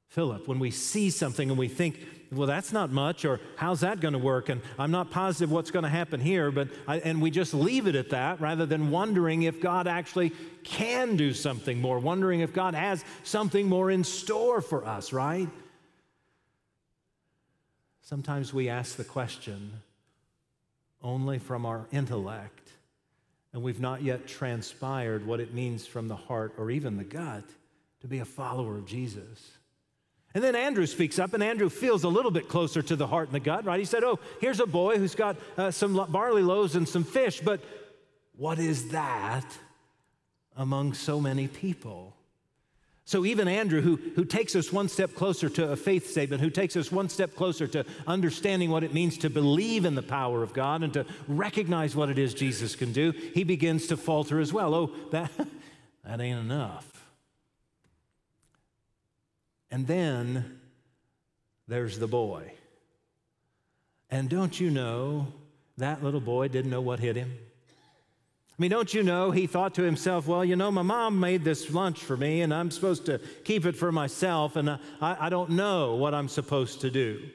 Philip. 0.08 0.46
When 0.46 0.58
we 0.58 0.70
see 0.70 1.11
something 1.11 1.50
and 1.50 1.58
we 1.58 1.68
think, 1.68 1.99
well, 2.32 2.46
that's 2.46 2.73
not 2.73 2.90
much, 2.90 3.25
or 3.25 3.40
how's 3.56 3.80
that 3.80 4.00
going 4.00 4.12
to 4.12 4.18
work? 4.18 4.49
And 4.49 4.61
I'm 4.78 4.90
not 4.90 5.11
positive 5.11 5.50
what's 5.50 5.70
going 5.70 5.82
to 5.82 5.88
happen 5.88 6.20
here, 6.20 6.50
but 6.50 6.68
I, 6.87 6.99
and 6.99 7.20
we 7.20 7.30
just 7.30 7.54
leave 7.54 7.87
it 7.87 7.94
at 7.94 8.11
that 8.11 8.40
rather 8.40 8.66
than 8.66 8.90
wondering 8.90 9.42
if 9.42 9.61
God 9.61 9.87
actually 9.87 10.32
can 10.62 11.16
do 11.16 11.32
something 11.32 11.80
more, 11.80 11.99
wondering 11.99 12.40
if 12.40 12.52
God 12.52 12.75
has 12.75 13.04
something 13.23 13.68
more 13.68 13.90
in 13.90 14.04
store 14.04 14.61
for 14.61 14.84
us, 14.84 15.12
right? 15.12 15.49
Sometimes 18.02 18.52
we 18.52 18.68
ask 18.68 18.96
the 18.96 19.04
question 19.04 19.73
only 21.02 21.38
from 21.38 21.66
our 21.66 21.87
intellect, 21.92 22.70
and 23.52 23.62
we've 23.62 23.80
not 23.80 24.02
yet 24.02 24.26
transpired 24.26 25.26
what 25.26 25.40
it 25.40 25.54
means 25.54 25.87
from 25.87 26.08
the 26.08 26.16
heart 26.16 26.54
or 26.58 26.70
even 26.70 26.96
the 26.96 27.04
gut 27.04 27.44
to 28.00 28.06
be 28.06 28.18
a 28.18 28.25
follower 28.25 28.76
of 28.76 28.87
Jesus. 28.87 29.52
And 30.34 30.42
then 30.42 30.56
Andrew 30.56 30.86
speaks 30.86 31.20
up, 31.20 31.32
and 31.32 31.42
Andrew 31.42 31.70
feels 31.70 32.02
a 32.02 32.08
little 32.08 32.32
bit 32.32 32.48
closer 32.48 32.82
to 32.82 32.96
the 32.96 33.06
heart 33.06 33.28
and 33.28 33.34
the 33.34 33.40
gut, 33.40 33.64
right? 33.64 33.78
He 33.78 33.86
said, 33.86 34.02
Oh, 34.02 34.18
here's 34.40 34.58
a 34.58 34.66
boy 34.66 34.98
who's 34.98 35.14
got 35.14 35.36
uh, 35.56 35.70
some 35.70 35.94
barley 36.10 36.42
loaves 36.42 36.74
and 36.74 36.88
some 36.88 37.04
fish, 37.04 37.40
but 37.40 37.60
what 38.36 38.58
is 38.58 38.88
that 38.88 39.46
among 40.56 40.94
so 40.94 41.20
many 41.20 41.46
people? 41.46 42.16
So, 43.06 43.24
even 43.26 43.48
Andrew, 43.48 43.82
who, 43.82 43.96
who 44.16 44.24
takes 44.24 44.56
us 44.56 44.72
one 44.72 44.88
step 44.88 45.14
closer 45.14 45.50
to 45.50 45.72
a 45.72 45.76
faith 45.76 46.10
statement, 46.10 46.40
who 46.40 46.48
takes 46.48 46.74
us 46.74 46.90
one 46.90 47.10
step 47.10 47.34
closer 47.34 47.66
to 47.68 47.84
understanding 48.06 48.70
what 48.70 48.82
it 48.82 48.94
means 48.94 49.18
to 49.18 49.30
believe 49.30 49.84
in 49.84 49.94
the 49.94 50.02
power 50.02 50.42
of 50.42 50.54
God 50.54 50.82
and 50.82 50.92
to 50.94 51.04
recognize 51.28 51.94
what 51.94 52.08
it 52.08 52.18
is 52.18 52.32
Jesus 52.32 52.74
can 52.74 52.92
do, 52.92 53.12
he 53.12 53.44
begins 53.44 53.88
to 53.88 53.98
falter 53.98 54.40
as 54.40 54.54
well. 54.54 54.74
Oh, 54.74 54.90
that, 55.10 55.30
that 56.04 56.20
ain't 56.20 56.40
enough. 56.40 57.03
And 59.75 59.88
then 59.88 60.61
there's 61.66 61.99
the 61.99 62.07
boy. 62.07 62.52
And 64.09 64.28
don't 64.28 64.61
you 64.61 64.71
know 64.71 65.26
that 65.78 66.00
little 66.00 66.21
boy 66.21 66.47
didn't 66.47 66.71
know 66.71 66.81
what 66.81 67.00
hit 67.00 67.16
him? 67.16 67.37
I 67.37 68.54
mean, 68.59 68.71
don't 68.71 68.95
you 68.95 69.02
know? 69.02 69.33
He 69.33 69.49
thought 69.49 69.75
to 69.75 69.83
himself, 69.83 70.28
well, 70.28 70.45
you 70.45 70.54
know, 70.54 70.71
my 70.71 70.83
mom 70.83 71.19
made 71.19 71.43
this 71.43 71.73
lunch 71.73 71.99
for 71.99 72.16
me, 72.16 72.43
and 72.43 72.54
I'm 72.54 72.71
supposed 72.71 73.07
to 73.07 73.19
keep 73.43 73.66
it 73.66 73.75
for 73.75 73.90
myself, 73.90 74.54
and 74.54 74.71
I, 74.71 74.78
I 75.00 75.28
don't 75.28 75.50
know 75.50 75.97
what 75.97 76.14
I'm 76.14 76.28
supposed 76.28 76.83
to 76.83 76.90
do. 76.90 77.28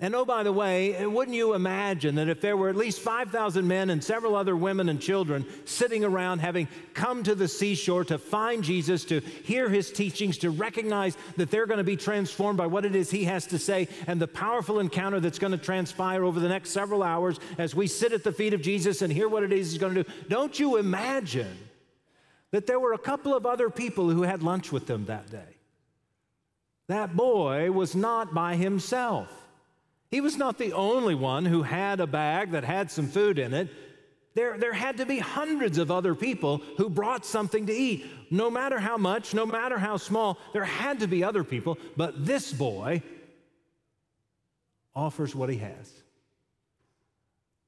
And 0.00 0.14
oh, 0.14 0.24
by 0.24 0.44
the 0.44 0.52
way, 0.52 1.04
wouldn't 1.04 1.36
you 1.36 1.54
imagine 1.54 2.14
that 2.16 2.28
if 2.28 2.40
there 2.40 2.56
were 2.56 2.68
at 2.68 2.76
least 2.76 3.00
5,000 3.00 3.66
men 3.66 3.90
and 3.90 4.02
several 4.02 4.36
other 4.36 4.56
women 4.56 4.88
and 4.88 5.00
children 5.00 5.44
sitting 5.64 6.04
around 6.04 6.38
having 6.38 6.68
come 6.94 7.24
to 7.24 7.34
the 7.34 7.48
seashore 7.48 8.04
to 8.04 8.16
find 8.16 8.62
Jesus, 8.62 9.04
to 9.06 9.18
hear 9.18 9.68
his 9.68 9.90
teachings, 9.90 10.38
to 10.38 10.50
recognize 10.50 11.16
that 11.36 11.50
they're 11.50 11.66
going 11.66 11.78
to 11.78 11.84
be 11.84 11.96
transformed 11.96 12.58
by 12.58 12.66
what 12.66 12.84
it 12.84 12.94
is 12.94 13.10
he 13.10 13.24
has 13.24 13.44
to 13.48 13.58
say, 13.58 13.88
and 14.06 14.20
the 14.20 14.28
powerful 14.28 14.78
encounter 14.78 15.18
that's 15.18 15.40
going 15.40 15.50
to 15.50 15.58
transpire 15.58 16.22
over 16.22 16.38
the 16.38 16.48
next 16.48 16.70
several 16.70 17.02
hours 17.02 17.40
as 17.58 17.74
we 17.74 17.88
sit 17.88 18.12
at 18.12 18.22
the 18.22 18.32
feet 18.32 18.54
of 18.54 18.62
Jesus 18.62 19.02
and 19.02 19.12
hear 19.12 19.28
what 19.28 19.42
it 19.42 19.52
is 19.52 19.72
he's 19.72 19.80
going 19.80 19.94
to 19.94 20.04
do? 20.04 20.12
Don't 20.28 20.60
you 20.60 20.76
imagine 20.76 21.58
that 22.52 22.68
there 22.68 22.78
were 22.78 22.92
a 22.92 22.98
couple 22.98 23.34
of 23.34 23.46
other 23.46 23.68
people 23.68 24.10
who 24.10 24.22
had 24.22 24.44
lunch 24.44 24.70
with 24.70 24.86
them 24.86 25.06
that 25.06 25.28
day? 25.28 25.56
That 26.86 27.16
boy 27.16 27.72
was 27.72 27.96
not 27.96 28.32
by 28.32 28.54
himself. 28.54 29.47
He 30.10 30.20
was 30.20 30.36
not 30.36 30.58
the 30.58 30.72
only 30.72 31.14
one 31.14 31.44
who 31.44 31.62
had 31.62 32.00
a 32.00 32.06
bag 32.06 32.52
that 32.52 32.64
had 32.64 32.90
some 32.90 33.08
food 33.08 33.38
in 33.38 33.52
it. 33.52 33.68
There, 34.34 34.56
there 34.56 34.72
had 34.72 34.98
to 34.98 35.06
be 35.06 35.18
hundreds 35.18 35.78
of 35.78 35.90
other 35.90 36.14
people 36.14 36.62
who 36.76 36.88
brought 36.88 37.26
something 37.26 37.66
to 37.66 37.72
eat. 37.72 38.06
No 38.30 38.50
matter 38.50 38.78
how 38.78 38.96
much, 38.96 39.34
no 39.34 39.44
matter 39.44 39.78
how 39.78 39.96
small, 39.96 40.38
there 40.52 40.64
had 40.64 41.00
to 41.00 41.06
be 41.06 41.24
other 41.24 41.44
people. 41.44 41.76
But 41.96 42.24
this 42.24 42.52
boy 42.52 43.02
offers 44.94 45.34
what 45.34 45.50
he 45.50 45.58
has. 45.58 45.92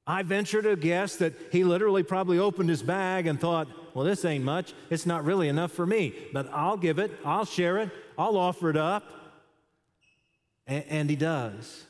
I 0.07 0.23
venture 0.23 0.61
to 0.61 0.75
guess 0.75 1.17
that 1.17 1.33
he 1.51 1.63
literally 1.63 2.03
probably 2.03 2.39
opened 2.39 2.69
his 2.69 2.81
bag 2.81 3.27
and 3.27 3.39
thought, 3.39 3.67
well, 3.93 4.03
this 4.03 4.25
ain't 4.25 4.43
much. 4.43 4.73
It's 4.89 5.05
not 5.05 5.25
really 5.25 5.47
enough 5.47 5.71
for 5.71 5.85
me, 5.85 6.15
but 6.33 6.49
I'll 6.51 6.77
give 6.77 6.97
it, 6.97 7.11
I'll 7.23 7.45
share 7.45 7.77
it, 7.77 7.91
I'll 8.17 8.37
offer 8.37 8.69
it 8.69 8.77
up. 8.77 9.03
And, 10.65 10.83
and 10.89 11.09
he 11.09 11.15
does. 11.15 11.85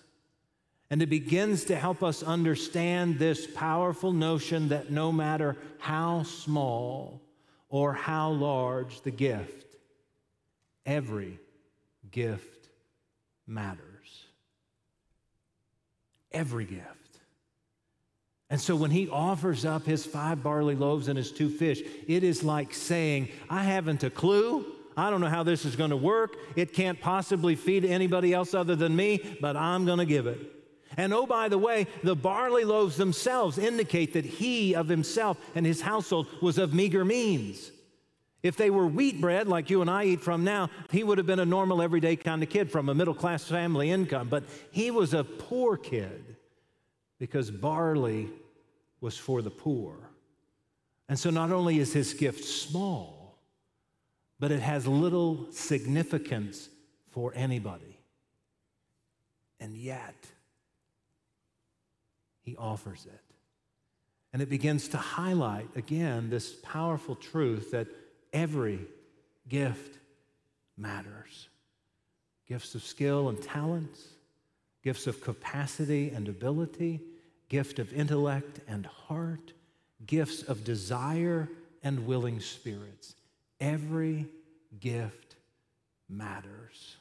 And 0.91 1.01
it 1.01 1.09
begins 1.09 1.63
to 1.65 1.75
help 1.77 2.03
us 2.03 2.21
understand 2.21 3.17
this 3.17 3.47
powerful 3.47 4.11
notion 4.11 4.67
that 4.69 4.91
no 4.91 5.09
matter 5.09 5.55
how 5.79 6.23
small 6.23 7.21
or 7.69 7.93
how 7.93 8.31
large 8.31 8.99
the 8.99 9.09
gift, 9.09 9.77
every 10.85 11.39
gift 12.11 12.67
matters. 13.47 14.25
Every 16.33 16.65
gift. 16.65 16.87
And 18.49 18.59
so 18.59 18.75
when 18.75 18.91
he 18.91 19.07
offers 19.07 19.63
up 19.63 19.85
his 19.85 20.05
five 20.05 20.43
barley 20.43 20.75
loaves 20.75 21.07
and 21.07 21.17
his 21.17 21.31
two 21.31 21.49
fish, 21.49 21.79
it 22.05 22.21
is 22.21 22.43
like 22.43 22.73
saying, 22.73 23.29
I 23.49 23.63
haven't 23.63 24.03
a 24.03 24.09
clue. 24.09 24.65
I 24.97 25.09
don't 25.09 25.21
know 25.21 25.27
how 25.27 25.43
this 25.43 25.63
is 25.63 25.77
going 25.77 25.91
to 25.91 25.97
work. 25.97 26.35
It 26.57 26.73
can't 26.73 26.99
possibly 26.99 27.55
feed 27.55 27.85
anybody 27.85 28.33
else 28.33 28.53
other 28.53 28.75
than 28.75 28.93
me, 28.93 29.37
but 29.39 29.55
I'm 29.55 29.85
going 29.85 29.99
to 29.99 30.05
give 30.05 30.27
it. 30.27 30.60
And 30.97 31.13
oh, 31.13 31.25
by 31.25 31.49
the 31.49 31.57
way, 31.57 31.87
the 32.03 32.15
barley 32.15 32.65
loaves 32.65 32.97
themselves 32.97 33.57
indicate 33.57 34.13
that 34.13 34.25
he 34.25 34.75
of 34.75 34.87
himself 34.87 35.37
and 35.55 35.65
his 35.65 35.81
household 35.81 36.27
was 36.41 36.57
of 36.57 36.73
meager 36.73 37.05
means. 37.05 37.71
If 38.43 38.57
they 38.57 38.69
were 38.69 38.87
wheat 38.87 39.21
bread 39.21 39.47
like 39.47 39.69
you 39.69 39.81
and 39.81 39.89
I 39.89 40.05
eat 40.05 40.21
from 40.21 40.43
now, 40.43 40.69
he 40.89 41.03
would 41.03 41.17
have 41.17 41.27
been 41.27 41.39
a 41.39 41.45
normal, 41.45 41.81
everyday 41.81 42.15
kind 42.15 42.41
of 42.41 42.49
kid 42.49 42.71
from 42.71 42.89
a 42.89 42.95
middle 42.95 43.13
class 43.13 43.43
family 43.43 43.91
income. 43.91 44.29
But 44.29 44.45
he 44.71 44.89
was 44.89 45.13
a 45.13 45.23
poor 45.23 45.77
kid 45.77 46.35
because 47.19 47.51
barley 47.51 48.29
was 48.99 49.17
for 49.17 49.41
the 49.41 49.51
poor. 49.51 49.95
And 51.07 51.19
so 51.19 51.29
not 51.29 51.51
only 51.51 51.79
is 51.79 51.93
his 51.93 52.13
gift 52.13 52.43
small, 52.43 53.37
but 54.39 54.51
it 54.51 54.61
has 54.61 54.87
little 54.87 55.45
significance 55.51 56.67
for 57.11 57.31
anybody. 57.35 57.99
And 59.59 59.75
yet, 59.75 60.15
he 62.41 62.55
offers 62.57 63.05
it. 63.05 63.21
And 64.33 64.41
it 64.41 64.49
begins 64.49 64.87
to 64.89 64.97
highlight 64.97 65.67
again 65.75 66.29
this 66.29 66.53
powerful 66.63 67.15
truth 67.15 67.71
that 67.71 67.87
every 68.33 68.79
gift 69.47 69.99
matters 70.77 71.49
gifts 72.47 72.75
of 72.75 72.83
skill 72.83 73.29
and 73.29 73.41
talents, 73.41 74.09
gifts 74.83 75.07
of 75.07 75.21
capacity 75.21 76.09
and 76.09 76.27
ability, 76.27 76.99
gift 77.47 77.79
of 77.79 77.93
intellect 77.93 78.59
and 78.67 78.85
heart, 78.85 79.53
gifts 80.05 80.43
of 80.43 80.65
desire 80.65 81.47
and 81.81 82.05
willing 82.05 82.41
spirits. 82.41 83.15
Every 83.61 84.27
gift 84.81 85.37
matters. 86.09 86.97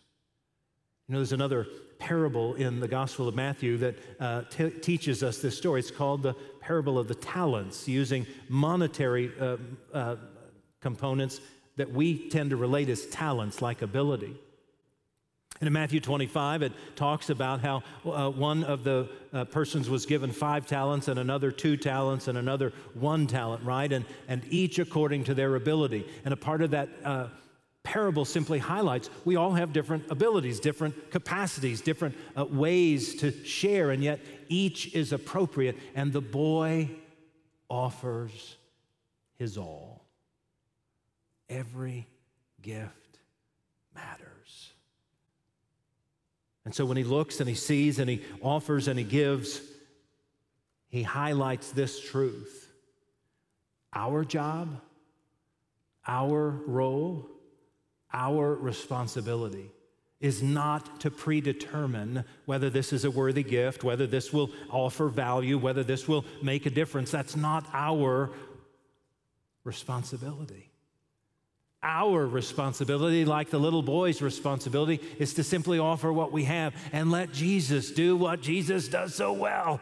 You 1.08 1.14
know, 1.14 1.18
there's 1.18 1.32
another 1.32 1.66
parable 2.00 2.54
in 2.54 2.80
the 2.80 2.88
Gospel 2.88 3.28
of 3.28 3.36
Matthew 3.36 3.76
that 3.76 3.94
uh, 4.18 4.42
t- 4.50 4.70
teaches 4.70 5.22
us 5.22 5.38
this 5.38 5.56
story. 5.56 5.78
It's 5.80 5.90
called 5.90 6.22
the 6.22 6.34
parable 6.60 6.98
of 6.98 7.06
the 7.06 7.14
talents, 7.14 7.86
using 7.86 8.26
monetary 8.48 9.30
uh, 9.38 9.58
uh, 9.94 10.16
components 10.80 11.40
that 11.76 11.92
we 11.92 12.28
tend 12.28 12.50
to 12.50 12.56
relate 12.56 12.88
as 12.88 13.06
talents, 13.06 13.62
like 13.62 13.82
ability. 13.82 14.34
And 15.60 15.66
in 15.66 15.74
Matthew 15.74 16.00
25, 16.00 16.62
it 16.62 16.72
talks 16.96 17.28
about 17.28 17.60
how 17.60 17.82
uh, 18.06 18.30
one 18.30 18.64
of 18.64 18.82
the 18.82 19.10
uh, 19.32 19.44
persons 19.44 19.90
was 19.90 20.06
given 20.06 20.32
five 20.32 20.66
talents, 20.66 21.08
and 21.08 21.18
another 21.18 21.50
two 21.50 21.76
talents, 21.76 22.28
and 22.28 22.38
another 22.38 22.72
one 22.94 23.26
talent, 23.26 23.62
right? 23.62 23.92
And, 23.92 24.06
and 24.26 24.42
each 24.48 24.78
according 24.78 25.24
to 25.24 25.34
their 25.34 25.56
ability. 25.56 26.06
And 26.24 26.32
a 26.32 26.36
part 26.36 26.62
of 26.62 26.70
that 26.70 26.88
uh, 27.04 27.26
parable 27.82 28.24
simply 28.24 28.58
highlights 28.58 29.10
we 29.24 29.36
all 29.36 29.52
have 29.52 29.72
different 29.72 30.10
abilities, 30.10 30.60
different 30.60 31.10
capacities, 31.10 31.80
different 31.80 32.16
uh, 32.36 32.44
ways 32.44 33.16
to 33.16 33.32
share, 33.44 33.90
and 33.90 34.02
yet 34.02 34.20
each 34.48 34.94
is 34.94 35.12
appropriate. 35.12 35.76
And 35.94 36.12
the 36.12 36.20
boy 36.20 36.90
offers 37.68 38.56
his 39.38 39.56
all. 39.56 40.04
Every 41.48 42.06
gift 42.60 43.18
matters. 43.94 44.70
And 46.64 46.74
so 46.74 46.84
when 46.84 46.96
he 46.96 47.04
looks 47.04 47.40
and 47.40 47.48
he 47.48 47.54
sees 47.54 47.98
and 47.98 48.08
he 48.08 48.22
offers 48.42 48.86
and 48.86 48.98
he 48.98 49.04
gives, 49.04 49.60
he 50.88 51.02
highlights 51.02 51.72
this 51.72 52.00
truth. 52.00 52.70
Our 53.94 54.24
job, 54.24 54.80
our 56.06 56.50
role, 56.66 57.29
our 58.12 58.54
responsibility 58.54 59.70
is 60.20 60.42
not 60.42 61.00
to 61.00 61.10
predetermine 61.10 62.24
whether 62.44 62.68
this 62.68 62.92
is 62.92 63.04
a 63.04 63.10
worthy 63.10 63.42
gift, 63.42 63.82
whether 63.82 64.06
this 64.06 64.32
will 64.32 64.50
offer 64.70 65.08
value, 65.08 65.56
whether 65.56 65.82
this 65.82 66.06
will 66.06 66.24
make 66.42 66.66
a 66.66 66.70
difference. 66.70 67.10
That's 67.10 67.36
not 67.36 67.66
our 67.72 68.30
responsibility. 69.64 70.70
Our 71.82 72.26
responsibility, 72.26 73.24
like 73.24 73.48
the 73.48 73.58
little 73.58 73.82
boy's 73.82 74.20
responsibility, 74.20 75.00
is 75.18 75.32
to 75.34 75.42
simply 75.42 75.78
offer 75.78 76.12
what 76.12 76.30
we 76.30 76.44
have 76.44 76.74
and 76.92 77.10
let 77.10 77.32
Jesus 77.32 77.90
do 77.90 78.16
what 78.16 78.42
Jesus 78.42 78.88
does 78.88 79.14
so 79.14 79.32
well 79.32 79.80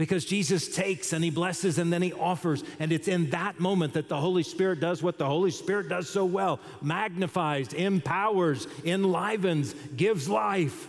because 0.00 0.24
Jesus 0.24 0.66
takes 0.74 1.12
and 1.12 1.22
he 1.22 1.28
blesses 1.28 1.76
and 1.76 1.92
then 1.92 2.00
he 2.00 2.14
offers. 2.14 2.64
And 2.78 2.90
it's 2.90 3.06
in 3.06 3.28
that 3.30 3.60
moment 3.60 3.92
that 3.92 4.08
the 4.08 4.16
Holy 4.16 4.42
Spirit 4.42 4.80
does 4.80 5.02
what 5.02 5.18
the 5.18 5.26
Holy 5.26 5.50
Spirit 5.50 5.90
does 5.90 6.08
so 6.08 6.24
well 6.24 6.58
magnifies, 6.80 7.74
empowers, 7.74 8.66
enlivens, 8.82 9.74
gives 9.94 10.26
life. 10.26 10.88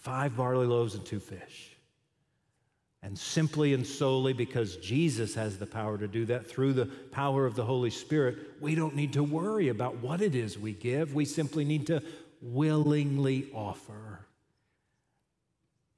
Five 0.00 0.36
barley 0.36 0.66
loaves 0.66 0.94
and 0.94 1.06
two 1.06 1.20
fish. 1.20 1.74
And 3.02 3.18
simply 3.18 3.72
and 3.72 3.86
solely 3.86 4.34
because 4.34 4.76
Jesus 4.76 5.34
has 5.34 5.56
the 5.56 5.64
power 5.64 5.96
to 5.96 6.06
do 6.06 6.26
that 6.26 6.46
through 6.46 6.74
the 6.74 6.84
power 7.12 7.46
of 7.46 7.54
the 7.54 7.64
Holy 7.64 7.88
Spirit, 7.88 8.36
we 8.60 8.74
don't 8.74 8.94
need 8.94 9.14
to 9.14 9.22
worry 9.22 9.70
about 9.70 9.96
what 10.02 10.20
it 10.20 10.34
is 10.34 10.58
we 10.58 10.74
give. 10.74 11.14
We 11.14 11.24
simply 11.24 11.64
need 11.64 11.86
to 11.86 12.02
willingly 12.42 13.48
offer. 13.54 14.21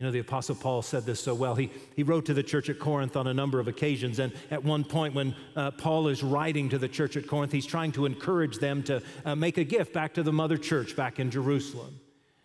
You 0.00 0.06
know, 0.06 0.12
the 0.12 0.18
Apostle 0.18 0.56
Paul 0.56 0.82
said 0.82 1.06
this 1.06 1.20
so 1.20 1.34
well. 1.34 1.54
He, 1.54 1.70
he 1.94 2.02
wrote 2.02 2.26
to 2.26 2.34
the 2.34 2.42
church 2.42 2.68
at 2.68 2.80
Corinth 2.80 3.16
on 3.16 3.28
a 3.28 3.34
number 3.34 3.60
of 3.60 3.68
occasions. 3.68 4.18
And 4.18 4.32
at 4.50 4.64
one 4.64 4.82
point, 4.82 5.14
when 5.14 5.36
uh, 5.54 5.70
Paul 5.70 6.08
is 6.08 6.22
writing 6.22 6.68
to 6.70 6.78
the 6.78 6.88
church 6.88 7.16
at 7.16 7.28
Corinth, 7.28 7.52
he's 7.52 7.66
trying 7.66 7.92
to 7.92 8.04
encourage 8.04 8.58
them 8.58 8.82
to 8.84 9.02
uh, 9.24 9.36
make 9.36 9.56
a 9.56 9.64
gift 9.64 9.92
back 9.92 10.14
to 10.14 10.24
the 10.24 10.32
mother 10.32 10.56
church 10.56 10.96
back 10.96 11.20
in 11.20 11.30
Jerusalem. 11.30 12.00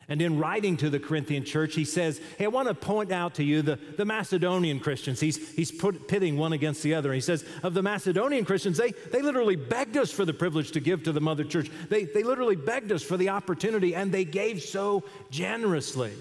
And 0.08 0.24
in 0.24 0.40
writing 0.40 0.76
to 0.78 0.90
the 0.90 1.00
Corinthian 1.00 1.44
church, 1.44 1.76
he 1.76 1.86
says, 1.86 2.20
Hey, 2.38 2.46
I 2.46 2.48
want 2.50 2.68
to 2.68 2.74
point 2.74 3.12
out 3.12 3.36
to 3.36 3.44
you 3.44 3.62
the, 3.62 3.76
the 3.76 4.06
Macedonian 4.06 4.80
Christians. 4.80 5.20
He's, 5.20 5.52
he's 5.52 5.72
put, 5.72 6.08
pitting 6.08 6.36
one 6.36 6.54
against 6.54 6.82
the 6.82 6.96
other. 6.96 7.14
He 7.14 7.22
says, 7.22 7.46
Of 7.62 7.76
the 7.76 7.84
Macedonian 7.84 8.46
Christians, 8.46 8.78
they, 8.78 8.92
they 9.12 9.22
literally 9.22 9.56
begged 9.56 9.98
us 9.98 10.12
for 10.12 10.26
the 10.26 10.34
privilege 10.34 10.72
to 10.72 10.80
give 10.80 11.04
to 11.04 11.12
the 11.12 11.22
mother 11.22 11.44
church. 11.44 11.70
They, 11.90 12.06
they 12.06 12.24
literally 12.24 12.56
begged 12.56 12.92
us 12.92 13.04
for 13.04 13.18
the 13.18 13.30
opportunity, 13.30 13.94
and 13.94 14.12
they 14.12 14.26
gave 14.26 14.62
so 14.64 15.04
generously. 15.30 16.14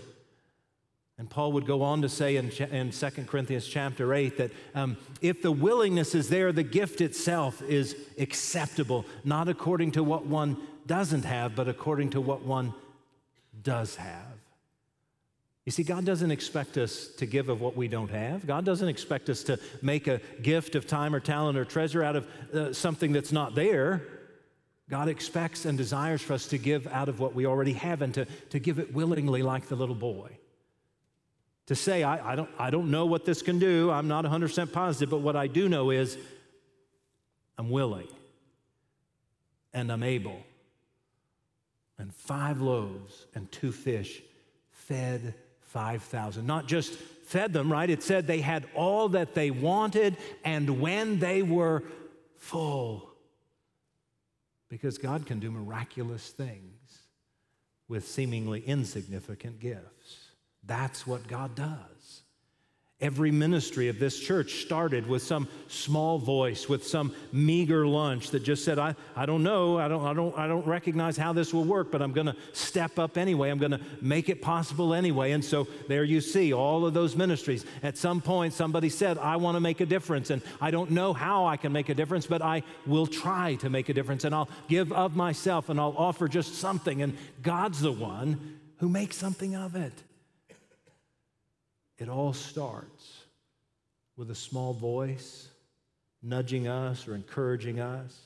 And 1.29 1.35
Paul 1.35 1.53
would 1.53 1.67
go 1.67 1.83
on 1.83 2.01
to 2.01 2.09
say 2.09 2.37
in, 2.37 2.49
in 2.51 2.91
2 2.91 3.11
Corinthians 3.27 3.67
chapter 3.67 4.15
8 4.15 4.39
that 4.39 4.51
um, 4.75 4.97
if 5.21 5.43
the 5.43 5.53
willingness 5.53 6.15
is 6.15 6.31
there, 6.31 6.53
the 6.53 6.63
gift 6.63 7.03
itself 7.03 7.61
is 7.61 7.95
acceptable, 8.19 9.05
not 9.25 9.47
according 9.47 9.91
to 9.93 10.03
what 10.03 10.25
one 10.25 10.57
doesn't 10.87 11.27
have, 11.27 11.55
but 11.55 11.69
according 11.69 12.09
to 12.11 12.21
what 12.23 12.47
one 12.47 12.73
does 13.63 13.97
have. 13.97 14.39
You 15.67 15.71
see, 15.71 15.83
God 15.83 16.07
doesn't 16.07 16.31
expect 16.31 16.79
us 16.79 17.09
to 17.19 17.27
give 17.27 17.51
of 17.51 17.61
what 17.61 17.77
we 17.77 17.89
don't 17.89 18.11
have. 18.11 18.47
God 18.47 18.65
doesn't 18.65 18.89
expect 18.89 19.29
us 19.29 19.43
to 19.43 19.61
make 19.83 20.07
a 20.07 20.23
gift 20.41 20.77
of 20.77 20.87
time 20.87 21.15
or 21.15 21.21
talent 21.21 21.59
or 21.59 21.67
treasure 21.67 22.03
out 22.03 22.17
of 22.17 22.27
uh, 22.55 22.73
something 22.73 23.13
that's 23.13 23.33
not 23.33 23.55
there. 23.55 24.03
God 24.89 25.09
expects 25.09 25.67
and 25.67 25.77
desires 25.77 26.23
for 26.23 26.33
us 26.33 26.47
to 26.47 26.57
give 26.57 26.87
out 26.87 27.11
of 27.11 27.21
what 27.21 27.35
we 27.35 27.45
already 27.45 27.75
have 27.75 28.01
and 28.01 28.15
to, 28.15 28.25
to 28.49 28.59
give 28.59 28.79
it 28.79 28.95
willingly, 28.95 29.43
like 29.43 29.69
the 29.69 29.77
little 29.77 29.95
boy. 29.95 30.31
To 31.69 31.75
say, 31.75 32.03
I, 32.03 32.33
I, 32.33 32.35
don't, 32.35 32.51
I 32.59 32.71
don't 32.71 32.91
know 32.91 33.05
what 33.07 33.25
this 33.27 33.43
can 33.43 33.59
do, 33.59 33.91
I'm 33.91 34.09
not 34.09 34.25
100% 34.25 34.73
positive, 34.73 35.11
but 35.11 35.21
what 35.21 35.37
I 35.37 35.47
do 35.47 35.69
know 35.69 35.91
is 35.91 36.17
I'm 37.59 37.69
willing 37.69 38.09
and 39.75 39.93
I'm 39.93 40.03
able. 40.03 40.43
And 41.99 42.15
five 42.15 42.63
loaves 42.63 43.27
and 43.35 43.53
two 43.53 43.71
fish 43.71 44.23
fed 44.71 45.35
5,000. 45.61 46.47
Not 46.47 46.67
just 46.67 46.95
fed 46.95 47.53
them, 47.53 47.71
right? 47.71 47.91
It 47.91 48.03
said 48.03 48.27
they 48.27 48.41
had 48.41 48.67
all 48.75 49.11
that 49.11 49.35
they 49.35 49.51
wanted, 49.51 50.17
and 50.45 50.81
when 50.81 51.19
they 51.19 51.43
were 51.43 51.83
full, 52.39 53.11
because 54.71 54.97
God 54.97 55.27
can 55.27 55.39
do 55.39 55.51
miraculous 55.51 56.31
things 56.31 57.03
with 57.89 58.09
seemingly 58.09 58.61
insignificant 58.61 59.61
gifts. 59.61 60.28
That's 60.69 61.07
what 61.07 61.27
God 61.27 61.57
does. 61.57 62.23
Every 63.01 63.31
ministry 63.31 63.89
of 63.89 64.01
this 64.01 64.19
church 64.19 64.65
started 64.65 65.07
with 65.07 65.23
some 65.23 65.47
small 65.69 66.19
voice, 66.19 66.69
with 66.69 66.85
some 66.85 67.15
meager 67.33 67.87
lunch 67.87 68.31
that 68.31 68.41
just 68.41 68.65
said, 68.65 68.77
I, 68.77 68.97
I 69.15 69.25
don't 69.25 69.45
know, 69.45 69.79
I 69.79 69.87
don't, 69.87 70.05
I, 70.05 70.13
don't, 70.13 70.37
I 70.37 70.49
don't 70.49 70.67
recognize 70.67 71.17
how 71.17 71.33
this 71.33 71.55
will 71.55 71.65
work, 71.65 71.93
but 71.93 72.03
I'm 72.03 72.13
going 72.13 72.27
to 72.27 72.35
step 72.53 72.99
up 72.99 73.17
anyway. 73.17 73.51
I'm 73.51 73.59
going 73.59 73.71
to 73.71 73.81
make 74.03 74.29
it 74.29 74.43
possible 74.43 74.95
anyway. 74.95 75.31
And 75.31 75.45
so 75.45 75.69
there 75.87 76.03
you 76.03 76.21
see 76.21 76.53
all 76.53 76.85
of 76.85 76.93
those 76.93 77.15
ministries. 77.15 77.65
At 77.85 77.97
some 77.97 78.21
point, 78.21 78.53
somebody 78.53 78.89
said, 78.89 79.17
I 79.17 79.37
want 79.37 79.55
to 79.55 79.61
make 79.61 79.81
a 79.81 79.87
difference, 79.87 80.31
and 80.31 80.43
I 80.61 80.73
don't 80.73 80.91
know 80.91 81.13
how 81.13 81.47
I 81.47 81.57
can 81.57 81.73
make 81.73 81.89
a 81.91 81.95
difference, 81.95 82.27
but 82.27 82.43
I 82.43 82.65
will 82.85 83.07
try 83.07 83.55
to 83.61 83.71
make 83.71 83.89
a 83.89 83.95
difference, 83.95 84.25
and 84.25 84.35
I'll 84.35 84.51
give 84.69 84.93
of 84.93 85.15
myself, 85.15 85.69
and 85.69 85.81
I'll 85.81 85.95
offer 85.97 86.27
just 86.27 86.57
something. 86.57 87.01
And 87.01 87.17
God's 87.43 87.81
the 87.81 87.93
one 87.93 88.59
who 88.79 88.89
makes 88.89 89.17
something 89.17 89.55
of 89.55 89.77
it. 89.77 89.93
It 91.99 92.09
all 92.09 92.33
starts 92.33 93.25
with 94.17 94.31
a 94.31 94.35
small 94.35 94.73
voice 94.73 95.49
nudging 96.23 96.69
us 96.69 97.07
or 97.07 97.15
encouraging 97.15 97.81
us. 97.81 98.17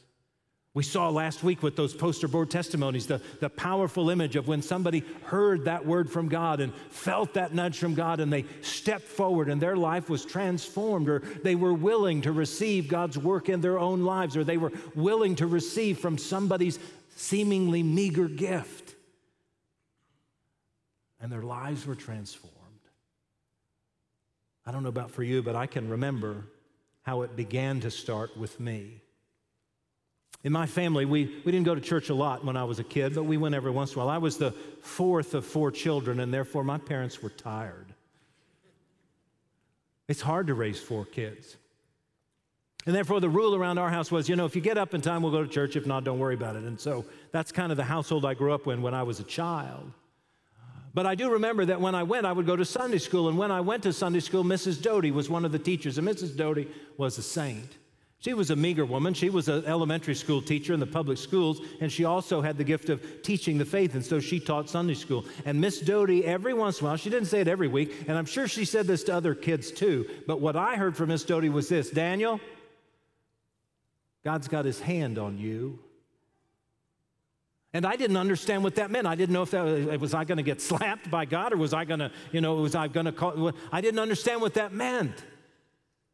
We 0.75 0.83
saw 0.83 1.11
last 1.11 1.45
week 1.45 1.63
with 1.63 1.77
those 1.77 1.93
poster 1.93 2.29
board 2.29 2.51
testimonies 2.51 3.07
the, 3.07 3.21
the 3.41 3.51
powerful 3.51 4.09
image 4.09 4.37
of 4.37 4.49
when 4.49 4.63
somebody 4.63 5.05
heard 5.25 5.67
that 5.67 5.85
word 5.85 6.11
from 6.11 6.29
God 6.29 6.61
and 6.61 6.75
felt 6.89 7.35
that 7.35 7.55
nudge 7.55 7.79
from 7.79 7.95
God 7.95 8.21
and 8.21 8.33
they 8.33 8.47
stepped 8.63 9.05
forward 9.05 9.51
and 9.51 9.61
their 9.61 9.77
life 9.77 10.09
was 10.09 10.25
transformed, 10.25 11.11
or 11.11 11.19
they 11.19 11.57
were 11.57 11.75
willing 11.75 12.23
to 12.23 12.33
receive 12.33 12.89
God's 12.89 13.19
work 13.19 13.51
in 13.51 13.61
their 13.61 13.79
own 13.79 14.05
lives, 14.05 14.35
or 14.35 14.45
they 14.45 14.57
were 14.57 14.73
willing 14.95 15.37
to 15.37 15.47
receive 15.47 15.99
from 15.99 16.17
somebody's 16.17 16.79
seemingly 17.17 17.83
meager 17.83 18.29
gift. 18.29 18.95
And 21.21 21.31
their 21.31 21.43
lives 21.43 21.87
were 21.87 21.95
transformed. 21.95 22.62
I 24.65 24.73
don't 24.73 24.83
know 24.83 24.89
about 24.89 25.11
for 25.11 25.23
you, 25.23 25.43
but 25.43 25.57
I 25.57 25.67
can 25.67 25.89
remember 25.89 26.45
how 27.03 27.23
it 27.23 27.37
began 27.37 27.81
to 27.81 27.91
start 27.91 28.37
with 28.37 28.61
me. 28.61 29.01
In 30.45 30.53
my 30.53 30.67
family, 30.67 31.05
we, 31.05 31.27
we 31.45 31.53
didn't 31.53 31.65
go 31.65 31.75
to 31.75 31.81
church 31.81 32.09
a 32.09 32.15
lot 32.15 32.45
when 32.45 32.57
I 32.57 32.65
was 32.65 32.79
a 32.79 32.85
kid, 32.85 33.15
but 33.15 33.25
we 33.25 33.37
went 33.37 33.55
every 33.55 33.71
once 33.71 33.93
in 33.93 34.01
a 34.01 34.05
while. 34.05 34.09
I 34.09 34.19
was 34.19 34.39
the 34.39 34.53
fourth 34.81 35.35
of 35.35 35.47
four 35.47 35.71
children, 35.71 36.21
and 36.21 36.35
therefore 36.35 36.65
my 36.65 36.79
parents 36.79 37.23
were 37.23 37.31
tired. 37.31 37.95
It's 40.09 40.21
hard 40.21 40.49
to 40.49 40.55
raise 40.55 40.81
four 40.81 41.05
kids. 41.05 41.57
And 42.85 42.95
therefore, 42.95 43.21
the 43.21 43.29
rule 43.29 43.55
around 43.55 43.79
our 43.79 43.91
house 43.91 44.11
was 44.11 44.29
you 44.29 44.35
know, 44.35 44.45
if 44.45 44.57
you 44.57 44.63
get 44.63 44.77
up 44.77 44.95
in 44.95 45.01
time, 45.01 45.23
we'll 45.23 45.31
go 45.31 45.43
to 45.43 45.49
church. 45.49 45.77
If 45.77 45.87
not, 45.87 46.03
don't 46.03 46.19
worry 46.19 46.35
about 46.35 46.57
it. 46.57 46.65
And 46.65 46.81
so 46.81 47.05
that's 47.31 47.53
kind 47.53 47.71
of 47.71 47.77
the 47.77 47.85
household 47.85 48.25
I 48.25 48.35
grew 48.35 48.53
up 48.53 48.67
in 48.67 48.83
when 48.83 48.95
I 48.95 49.05
was 49.05 49.21
a 49.21 49.25
child. 49.25 49.93
But 50.95 51.07
I 51.07 51.15
do 51.15 51.31
remember 51.31 51.65
that 51.67 51.81
when 51.81 51.95
I 51.95 52.03
went, 52.03 52.27
I 52.27 52.33
would 52.33 52.47
go 52.47 52.57
to 52.57 52.65
Sunday 52.65 52.99
school. 52.99 53.29
And 53.29 53.39
when 53.39 53.51
I 53.51 53.61
went 53.61 53.83
to 53.85 53.93
Sunday 53.93 54.21
school, 54.21 54.45
Mrs. 54.45 54.83
Doty 54.83 55.11
was 55.11 55.31
one 55.31 55.45
of 55.45 55.53
the 55.53 55.59
teachers. 55.59 55.97
And 55.99 56.07
Mrs. 56.07 56.37
Doty 56.37 56.69
was 56.99 57.17
a 57.19 57.23
saint. 57.23 57.79
She 58.23 58.35
was 58.35 58.51
a 58.51 58.57
meager 58.57 58.85
woman. 58.85 59.15
She 59.15 59.31
was 59.31 59.49
an 59.49 59.65
elementary 59.65 60.15
school 60.15 60.41
teacher 60.41 60.73
in 60.73 60.79
the 60.79 60.87
public 60.87 61.19
schools, 61.19 61.61
and 61.81 61.91
she 61.91 62.05
also 62.05 62.41
had 62.41 62.57
the 62.57 62.63
gift 62.63 62.89
of 62.89 63.03
teaching 63.23 63.59
the 63.59 63.65
faith, 63.65 63.97
and 63.97 64.05
so 64.05 64.21
she 64.21 64.39
taught 64.39 64.71
Sunday 64.71 64.95
school. 64.95 65.25
And 65.45 65.61
Miss 65.61 65.81
Doty, 65.81 66.25
every 66.25 66.55
once 66.55 66.79
in 66.79 66.87
a 66.87 66.91
while, 66.91 66.97
she 66.97 67.11
didn't 67.11 67.27
say 67.27 67.41
it 67.41 67.49
every 67.49 67.67
week, 67.67 68.05
and 68.07 68.17
I'm 68.17 68.25
sure 68.25 68.47
she 68.47 68.65
said 68.65 68.87
this 68.87 69.03
to 69.05 69.15
other 69.15 69.35
kids 69.35 69.73
too, 69.73 70.09
but 70.29 70.41
what 70.41 70.55
I 70.55 70.77
heard 70.77 70.97
from 70.97 71.09
Miss 71.09 71.25
Doty 71.25 71.49
was 71.49 71.69
this 71.69 71.91
Daniel, 71.91 72.39
God's 74.23 74.47
got 74.47 74.67
his 74.67 74.79
hand 74.79 75.19
on 75.19 75.37
you. 75.37 75.81
And 77.75 77.87
I 77.87 77.97
didn't 77.97 78.19
understand 78.19 78.63
what 78.63 78.75
that 78.75 78.91
meant. 78.91 79.07
I 79.07 79.15
didn't 79.15 79.33
know 79.33 79.43
if 79.43 79.53
that 79.53 79.99
was, 79.99 80.13
I 80.13 80.25
going 80.25 80.37
to 80.37 80.43
get 80.43 80.61
slapped 80.61 81.11
by 81.11 81.25
God 81.25 81.53
or 81.53 81.57
was 81.57 81.73
I 81.73 81.85
going 81.85 82.01
to, 82.01 82.11
you 82.31 82.41
know, 82.41 82.55
was 82.57 82.75
I 82.75 82.89
going 82.89 83.07
to 83.07 83.13
call? 83.13 83.53
I 83.71 83.81
didn't 83.81 84.01
understand 84.01 84.41
what 84.43 84.55
that 84.55 84.73
meant. 84.73 85.25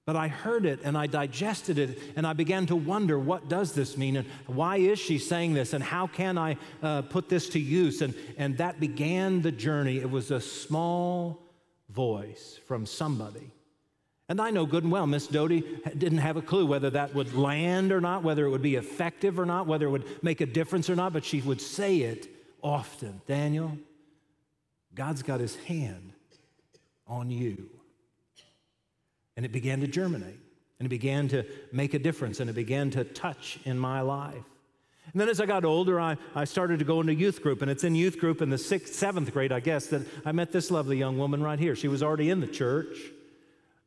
But 0.07 0.17
I 0.17 0.29
heard 0.29 0.65
it 0.65 0.81
and 0.85 0.97
I 0.97 1.07
digested 1.07 1.79
it 1.79 1.99
and 2.17 2.27
I 2.27 2.33
began 2.33 2.65
to 2.67 2.77
wonder 2.77 3.19
what 3.19 3.49
does 3.49 3.73
this 3.73 3.97
mean 3.97 4.17
and 4.17 4.27
why 4.47 4.79
is 4.79 4.99
she 4.99 5.19
saying 5.19 5.53
this 5.53 5.75
and 5.75 5.85
how 5.85 6.07
can 6.07 6.39
I 6.39 6.57
uh, 6.83 7.03
put 7.03 7.29
this 7.29 7.51
to 7.51 7.59
use? 7.59 8.01
And, 8.01 8.15
and 8.39 8.57
that 8.57 8.81
began 8.81 9.43
the 9.43 9.53
journey. 9.53 9.99
It 9.99 10.11
was 10.11 10.31
a 10.31 10.41
small 10.41 11.43
voice 11.91 12.59
from 12.67 12.87
somebody 12.87 13.53
and 14.29 14.41
I 14.41 14.51
know 14.51 14.67
good 14.67 14.83
and 14.83 14.93
well 14.93 15.07
Miss 15.07 15.27
Doty 15.27 15.65
didn't 15.97 16.19
have 16.19 16.37
a 16.37 16.43
clue 16.43 16.67
whether 16.67 16.91
that 16.91 17.15
would 17.15 17.35
land 17.35 17.93
or 17.93 18.01
not, 18.01 18.23
whether 18.23 18.45
it 18.45 18.51
would 18.51 18.63
be 18.63 18.77
effective 18.77 19.39
or 19.39 19.47
not, 19.47 19.67
whether 19.67 19.87
it 19.87 19.91
would 19.91 20.23
make 20.23 20.41
a 20.41 20.47
difference 20.47 20.91
or 20.91 20.97
not, 20.97 21.13
but 21.13 21.25
she 21.25 21.41
would 21.41 21.61
say 21.61 21.99
it 21.99 22.29
often 22.63 23.21
Daniel, 23.27 23.79
God's 24.95 25.23
got 25.23 25.41
his 25.41 25.57
hand 25.57 26.13
on 27.07 27.31
you. 27.31 27.71
And 29.37 29.47
it 29.47 29.53
began 29.53 29.81
to 29.81 29.87
germinate, 29.87 30.41
and 30.79 30.87
it 30.87 30.89
began 30.89 31.29
to 31.29 31.45
make 31.73 31.95
a 31.95 31.99
difference, 31.99 32.41
and 32.41 32.51
it 32.51 32.55
began 32.55 32.91
to 32.91 33.05
touch 33.05 33.59
in 33.65 33.79
my 33.79 34.01
life. 34.01 34.45
And 35.13 35.21
then 35.21 35.29
as 35.29 35.41
I 35.41 35.47
got 35.47 35.65
older, 35.65 35.99
I, 35.99 36.17
I 36.35 36.45
started 36.45 36.81
to 36.81 36.85
go 36.85 37.01
into 37.01 37.15
youth 37.15 37.41
group, 37.41 37.63
and 37.63 37.71
it's 37.71 37.85
in 37.85 37.95
youth 37.95 38.19
group 38.19 38.43
in 38.43 38.51
the 38.51 38.59
sixth, 38.59 38.95
seventh 38.95 39.33
grade, 39.33 39.53
I 39.53 39.61
guess, 39.61 39.87
that 39.87 40.03
I 40.27 40.33
met 40.33 40.53
this 40.53 40.71
lovely 40.71 40.99
young 40.99 41.17
woman 41.17 41.43
right 41.43 41.59
here. 41.59 41.75
She 41.77 41.89
was 41.89 42.03
already 42.03 42.31
in 42.31 42.41
the 42.41 42.47
church. 42.47 42.99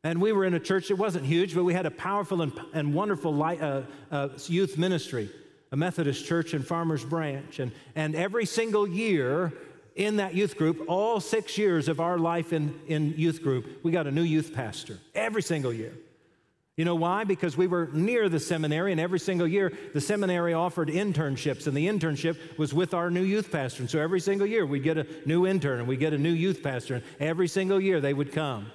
And 0.04 0.20
we 0.20 0.32
were 0.32 0.44
in 0.44 0.54
a 0.54 0.60
church 0.60 0.88
that 0.88 0.96
wasn't 0.96 1.24
huge, 1.24 1.54
but 1.54 1.62
we 1.62 1.74
had 1.74 1.86
a 1.86 1.90
powerful 1.90 2.42
and, 2.42 2.52
and 2.74 2.92
wonderful 2.92 3.32
light, 3.32 3.62
uh, 3.62 3.82
uh, 4.10 4.30
youth 4.46 4.76
ministry, 4.76 5.30
a 5.70 5.76
Methodist 5.76 6.26
church 6.26 6.54
in 6.54 6.62
Farmers 6.62 7.04
Branch. 7.04 7.58
And, 7.60 7.70
and 7.94 8.16
every 8.16 8.44
single 8.44 8.88
year 8.88 9.52
in 9.94 10.16
that 10.16 10.34
youth 10.34 10.56
group, 10.56 10.84
all 10.88 11.20
six 11.20 11.56
years 11.56 11.86
of 11.86 12.00
our 12.00 12.18
life 12.18 12.52
in, 12.52 12.74
in 12.88 13.14
youth 13.16 13.42
group, 13.42 13.84
we 13.84 13.92
got 13.92 14.08
a 14.08 14.10
new 14.10 14.22
youth 14.22 14.52
pastor 14.52 14.98
every 15.14 15.42
single 15.42 15.72
year. 15.72 15.92
You 16.76 16.86
know 16.86 16.94
why? 16.94 17.24
Because 17.24 17.56
we 17.56 17.66
were 17.66 17.90
near 17.92 18.30
the 18.30 18.40
seminary, 18.40 18.92
and 18.92 19.00
every 19.00 19.20
single 19.20 19.46
year 19.46 19.72
the 19.92 20.00
seminary 20.00 20.54
offered 20.54 20.88
internships, 20.88 21.66
and 21.66 21.76
the 21.76 21.86
internship 21.86 22.58
was 22.58 22.72
with 22.72 22.94
our 22.94 23.10
new 23.10 23.22
youth 23.22 23.52
pastor. 23.52 23.82
And 23.82 23.90
so 23.90 24.00
every 24.00 24.20
single 24.20 24.46
year 24.46 24.64
we'd 24.64 24.82
get 24.82 24.96
a 24.96 25.06
new 25.26 25.46
intern 25.46 25.80
and 25.80 25.86
we'd 25.86 26.00
get 26.00 26.14
a 26.14 26.18
new 26.18 26.32
youth 26.32 26.62
pastor, 26.62 26.94
and 26.94 27.04
every 27.20 27.46
single 27.46 27.78
year 27.78 28.00
they 28.00 28.14
would 28.14 28.32
come. 28.32 28.66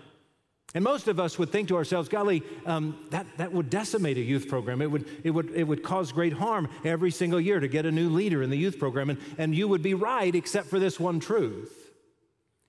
And 0.78 0.84
most 0.84 1.08
of 1.08 1.20
us 1.20 1.40
would 1.40 1.50
think 1.50 1.70
to 1.70 1.76
ourselves, 1.76 2.08
golly, 2.08 2.44
um, 2.68 3.00
that, 3.10 3.26
that 3.38 3.52
would 3.52 3.68
decimate 3.68 4.16
a 4.18 4.22
youth 4.22 4.48
program. 4.48 4.80
It 4.80 4.92
would, 4.92 5.10
it, 5.24 5.32
would, 5.32 5.50
it 5.56 5.64
would 5.64 5.82
cause 5.82 6.12
great 6.12 6.34
harm 6.34 6.70
every 6.86 7.10
single 7.10 7.42
year 7.42 7.60
to 7.60 7.68
get 7.68 7.88
a 7.88 7.92
new 7.92 8.10
leader 8.10 8.44
in 8.44 8.52
the 8.52 8.60
youth 8.60 8.78
program. 8.78 9.10
And, 9.10 9.20
and 9.40 9.56
you 9.56 9.68
would 9.68 9.82
be 9.82 9.96
right, 9.96 10.36
except 10.36 10.68
for 10.68 10.78
this 10.78 11.00
one 11.00 11.20
truth. 11.20 11.74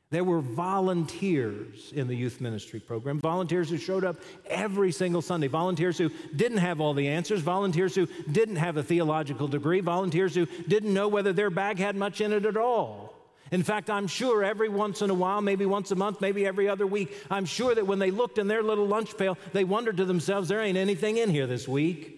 There 0.09 0.25
were 0.25 0.41
volunteers 0.41 1.93
in 1.95 2.09
the 2.09 2.15
youth 2.15 2.41
ministry 2.41 2.81
program, 2.81 3.21
volunteers 3.21 3.69
who 3.69 3.77
showed 3.77 4.05
up 4.05 4.17
every 4.47 4.91
single 4.91 5.21
Sunday, 5.21 5.49
volunteers 5.49 5.99
who 5.99 6.11
didn't 6.35 6.57
have 6.57 6.81
all 6.81 6.95
the 6.95 7.09
answers, 7.09 7.43
volunteers 7.43 7.95
who 7.95 8.07
didn't 8.33 8.57
have 8.57 8.79
a 8.79 8.83
theological 8.83 9.49
degree, 9.49 9.81
volunteers 9.81 10.35
who 10.35 10.47
didn't 10.67 10.95
know 10.95 11.09
whether 11.09 11.35
their 11.35 11.51
bag 11.51 11.79
had 11.79 11.95
much 11.95 12.23
in 12.23 12.33
it 12.33 12.47
at 12.47 12.57
all. 12.57 13.08
In 13.51 13.63
fact, 13.63 13.89
I'm 13.91 14.07
sure 14.07 14.45
every 14.45 14.69
once 14.69 15.03
in 15.03 15.11
a 15.11 15.15
while, 15.15 15.41
maybe 15.41 15.65
once 15.67 15.91
a 15.91 15.97
month, 15.97 16.21
maybe 16.21 16.47
every 16.47 16.69
other 16.69 16.87
week, 16.87 17.15
I'm 17.31 17.47
sure 17.47 17.75
that 17.75 17.87
when 17.87 17.99
they 17.99 18.11
looked 18.11 18.39
in 18.39 18.49
their 18.49 18.63
little 18.63 18.87
lunch 18.87 19.17
pail, 19.17 19.39
they 19.53 19.65
wondered 19.65 19.97
to 19.99 20.05
themselves, 20.05 20.49
there 20.49 20.61
ain't 20.61 20.79
anything 20.79 21.17
in 21.17 21.31
here 21.31 21.47
this 21.47 21.67
week. 21.67 22.15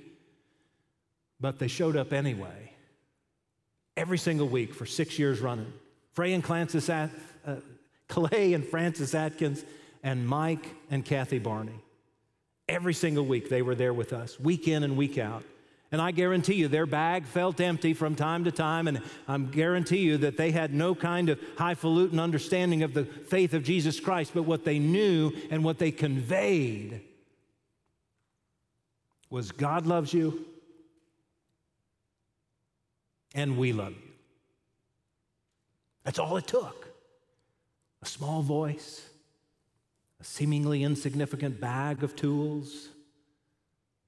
But 1.40 1.58
they 1.58 1.68
showed 1.68 1.96
up 1.96 2.12
anyway, 2.12 2.72
every 3.96 4.18
single 4.18 4.48
week 4.48 4.74
for 4.74 4.86
six 4.86 5.18
years 5.18 5.40
running. 5.40 5.72
Frey 6.12 6.32
and 6.32 6.42
Clancy, 6.42 6.92
uh, 6.92 7.08
Clay 8.08 8.52
and 8.52 8.66
Francis 8.66 9.14
Atkins, 9.14 9.64
and 10.02 10.26
Mike 10.26 10.66
and 10.90 11.04
Kathy 11.04 11.38
Barney. 11.38 11.80
Every 12.68 12.94
single 12.94 13.24
week 13.24 13.48
they 13.48 13.62
were 13.62 13.74
there 13.74 13.94
with 13.94 14.12
us, 14.12 14.38
week 14.38 14.68
in 14.68 14.82
and 14.82 14.96
week 14.96 15.18
out. 15.18 15.44
And 15.92 16.00
I 16.00 16.12
guarantee 16.12 16.54
you, 16.54 16.68
their 16.68 16.86
bag 16.86 17.26
felt 17.26 17.60
empty 17.60 17.94
from 17.94 18.14
time 18.14 18.44
to 18.44 18.52
time, 18.52 18.86
and 18.86 19.02
I 19.26 19.38
guarantee 19.38 19.98
you 19.98 20.18
that 20.18 20.36
they 20.36 20.52
had 20.52 20.72
no 20.72 20.94
kind 20.94 21.28
of 21.28 21.40
highfalutin 21.58 22.20
understanding 22.20 22.84
of 22.84 22.94
the 22.94 23.04
faith 23.04 23.54
of 23.54 23.64
Jesus 23.64 23.98
Christ, 23.98 24.30
but 24.32 24.44
what 24.44 24.64
they 24.64 24.78
knew 24.78 25.32
and 25.50 25.64
what 25.64 25.78
they 25.78 25.90
conveyed 25.90 27.00
was 29.30 29.50
God 29.50 29.86
loves 29.86 30.12
you, 30.12 30.44
and 33.34 33.58
we 33.58 33.72
love 33.72 33.92
you. 33.92 34.10
That's 36.04 36.20
all 36.20 36.36
it 36.36 36.46
took. 36.46 36.88
A 38.02 38.06
small 38.06 38.42
voice, 38.42 39.08
a 40.20 40.24
seemingly 40.24 40.84
insignificant 40.84 41.60
bag 41.60 42.04
of 42.04 42.14
tools, 42.14 42.88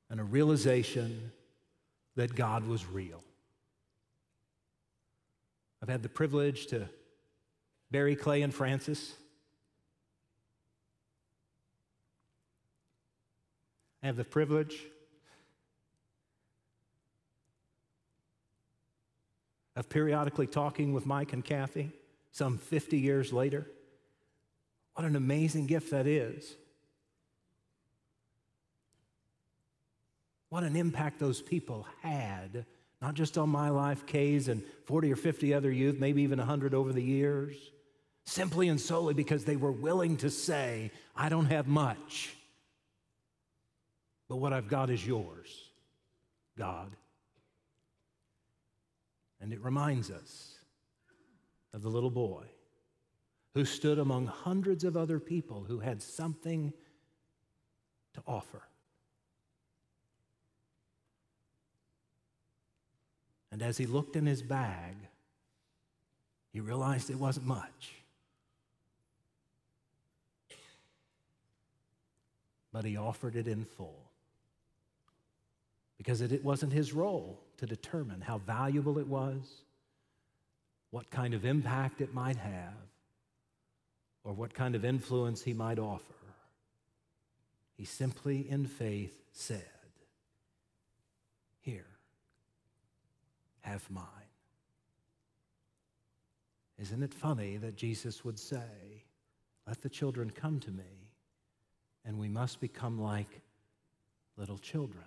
and 0.09 0.21
a 0.21 0.25
realization 0.25 1.33
that 2.17 2.35
God 2.35 2.67
was 2.67 2.87
real. 2.87 3.23
I've 5.83 5.89
had 5.89 6.03
the 6.03 6.09
privilege 6.09 6.67
to 6.69 6.89
bury 7.91 8.15
Clay 8.15 8.43
and 8.43 8.55
Francis. 8.55 9.15
I 14.03 14.07
have 14.07 14.17
the 14.17 14.25
privilege 14.25 14.77
of 19.75 19.89
periodically 19.89 20.47
talking 20.47 20.93
with 20.93 21.07
Mike 21.07 21.33
and 21.33 21.45
Kathy 21.45 21.91
some 22.31 22.59
50 22.59 22.99
years 22.99 23.33
later. 23.33 23.67
What 24.95 25.07
an 25.07 25.17
amazing 25.17 25.67
gift 25.67 25.91
that 25.91 26.07
is. 26.07 26.57
What 30.53 30.65
an 30.65 30.77
impact 30.77 31.19
those 31.19 31.41
people 31.41 31.87
had, 32.03 32.67
not 33.01 33.15
just 33.15 33.39
on 33.39 33.49
my 33.49 33.71
life, 33.71 34.05
Kay's, 34.05 34.49
and 34.49 34.63
40 34.85 35.11
or 35.11 35.17
50 35.17 35.55
other 35.55 35.71
youth, 35.73 35.99
maybe 35.99 36.21
even 36.25 36.39
100 36.39 36.75
over 36.75 36.93
the 36.93 37.03
years, 37.03 37.57
simply 38.27 38.69
and 38.69 38.79
solely 38.79 39.15
because 39.15 39.47
they 39.47 39.57
were 39.57 39.73
willing 39.73 40.19
to 40.19 40.29
say, 40.29 40.91
I 41.17 41.31
don't 41.31 41.47
have 41.47 41.69
much, 41.69 42.35
but 44.29 44.37
what 44.37 44.53
I've 44.53 44.69
got 44.69 44.91
is 44.91 45.07
yours, 45.07 45.71
God. 46.59 46.95
And 49.41 49.55
it 49.55 49.65
reminds 49.65 50.11
us 50.11 50.59
of 51.73 51.81
the 51.81 51.89
little 51.89 52.11
boy 52.11 52.45
who 53.55 53.65
stood 53.65 53.99
among 53.99 54.27
hundreds 54.27 54.85
of 54.85 54.99
other 54.99 55.19
people 55.19 55.65
who 55.67 55.79
had 55.79 56.03
something 56.03 56.75
to 58.13 58.23
offer. 58.27 58.61
And 63.53 63.61
as 63.61 63.77
he 63.77 63.85
looked 63.85 64.17
in 64.17 64.25
his 64.25 64.41
bag, 64.41 64.97
he 66.53 66.61
realized 66.61 67.11
it 67.11 67.19
wasn't 67.19 67.47
much. 67.47 67.95
But 72.73 72.87
he 72.87 72.97
offered 72.97 73.37
it 73.37 73.47
in 73.47 73.67
full. 73.67 74.09
Because 75.99 76.23
it, 76.23 76.43
wasn't 76.43 76.73
his 76.73 76.95
role 76.95 77.39
to 77.59 77.67
determine 77.67 78.23
how 78.23 78.39
valuable 78.39 78.99
it 78.99 79.07
was, 79.07 79.63
what 80.91 81.11
kind 81.11 81.35
of 81.35 81.45
impact 81.45 82.01
it 82.01 82.15
might 82.15 82.37
have, 82.37 82.73
or 84.25 84.33
what 84.33 84.55
kind 84.55 84.75
of 84.75 84.85
influence 84.85 85.43
he 85.43 85.53
might 85.53 85.79
offer. 85.79 86.03
He 87.77 87.85
simply, 87.85 88.49
in 88.49 88.67
faith, 88.67 89.23
said, 89.33 89.63
Here, 91.61 91.87
have 93.63 93.89
mine. 93.91 94.07
Isn't 96.79 97.03
it 97.03 97.15
funny 97.15 97.57
that 97.59 97.77
Jesus 97.77 98.25
would 98.25 98.39
say, 98.39 99.05
Let 99.67 99.83
the 99.83 99.89
children 99.89 100.31
come 100.31 100.61
to 100.61 100.71
me, 100.71 101.11
and 102.05 102.19
we 102.19 102.29
must 102.29 102.61
become 102.61 103.01
like 103.01 103.41
little 104.37 104.59
children 104.59 105.05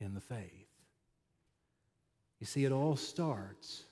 in 0.00 0.14
the 0.14 0.20
faith? 0.20 0.66
You 2.40 2.46
see, 2.46 2.64
it 2.64 2.72
all 2.72 2.96
starts 2.96 3.84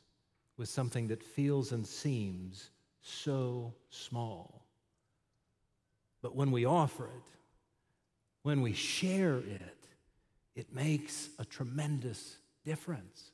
with 0.57 0.69
something 0.69 1.09
that 1.09 1.23
feels 1.23 1.73
and 1.73 1.87
seems 1.87 2.71
so 3.03 3.75
small. 3.91 4.65
But 6.23 6.35
when 6.35 6.51
we 6.51 6.65
offer 6.65 7.07
it, 7.07 7.31
when 8.43 8.63
we 8.63 8.73
share 8.73 9.37
it, 9.37 9.87
it 10.55 10.75
makes 10.75 11.29
a 11.39 11.45
tremendous 11.45 12.37
difference. 12.65 13.33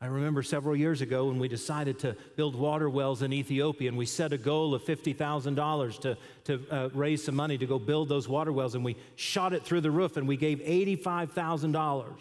I 0.00 0.06
remember 0.06 0.44
several 0.44 0.76
years 0.76 1.00
ago 1.00 1.26
when 1.26 1.40
we 1.40 1.48
decided 1.48 1.98
to 2.00 2.16
build 2.36 2.54
water 2.54 2.88
wells 2.88 3.22
in 3.22 3.32
Ethiopia, 3.32 3.88
and 3.88 3.98
we 3.98 4.06
set 4.06 4.32
a 4.32 4.38
goal 4.38 4.72
of 4.72 4.84
$50,000 4.84 6.00
to, 6.02 6.16
to 6.44 6.66
uh, 6.70 6.88
raise 6.94 7.24
some 7.24 7.34
money 7.34 7.58
to 7.58 7.66
go 7.66 7.80
build 7.80 8.08
those 8.08 8.28
water 8.28 8.52
wells, 8.52 8.76
and 8.76 8.84
we 8.84 8.96
shot 9.16 9.52
it 9.52 9.64
through 9.64 9.80
the 9.80 9.90
roof, 9.90 10.16
and 10.16 10.28
we 10.28 10.36
gave 10.36 10.60
$85,000. 10.60 12.14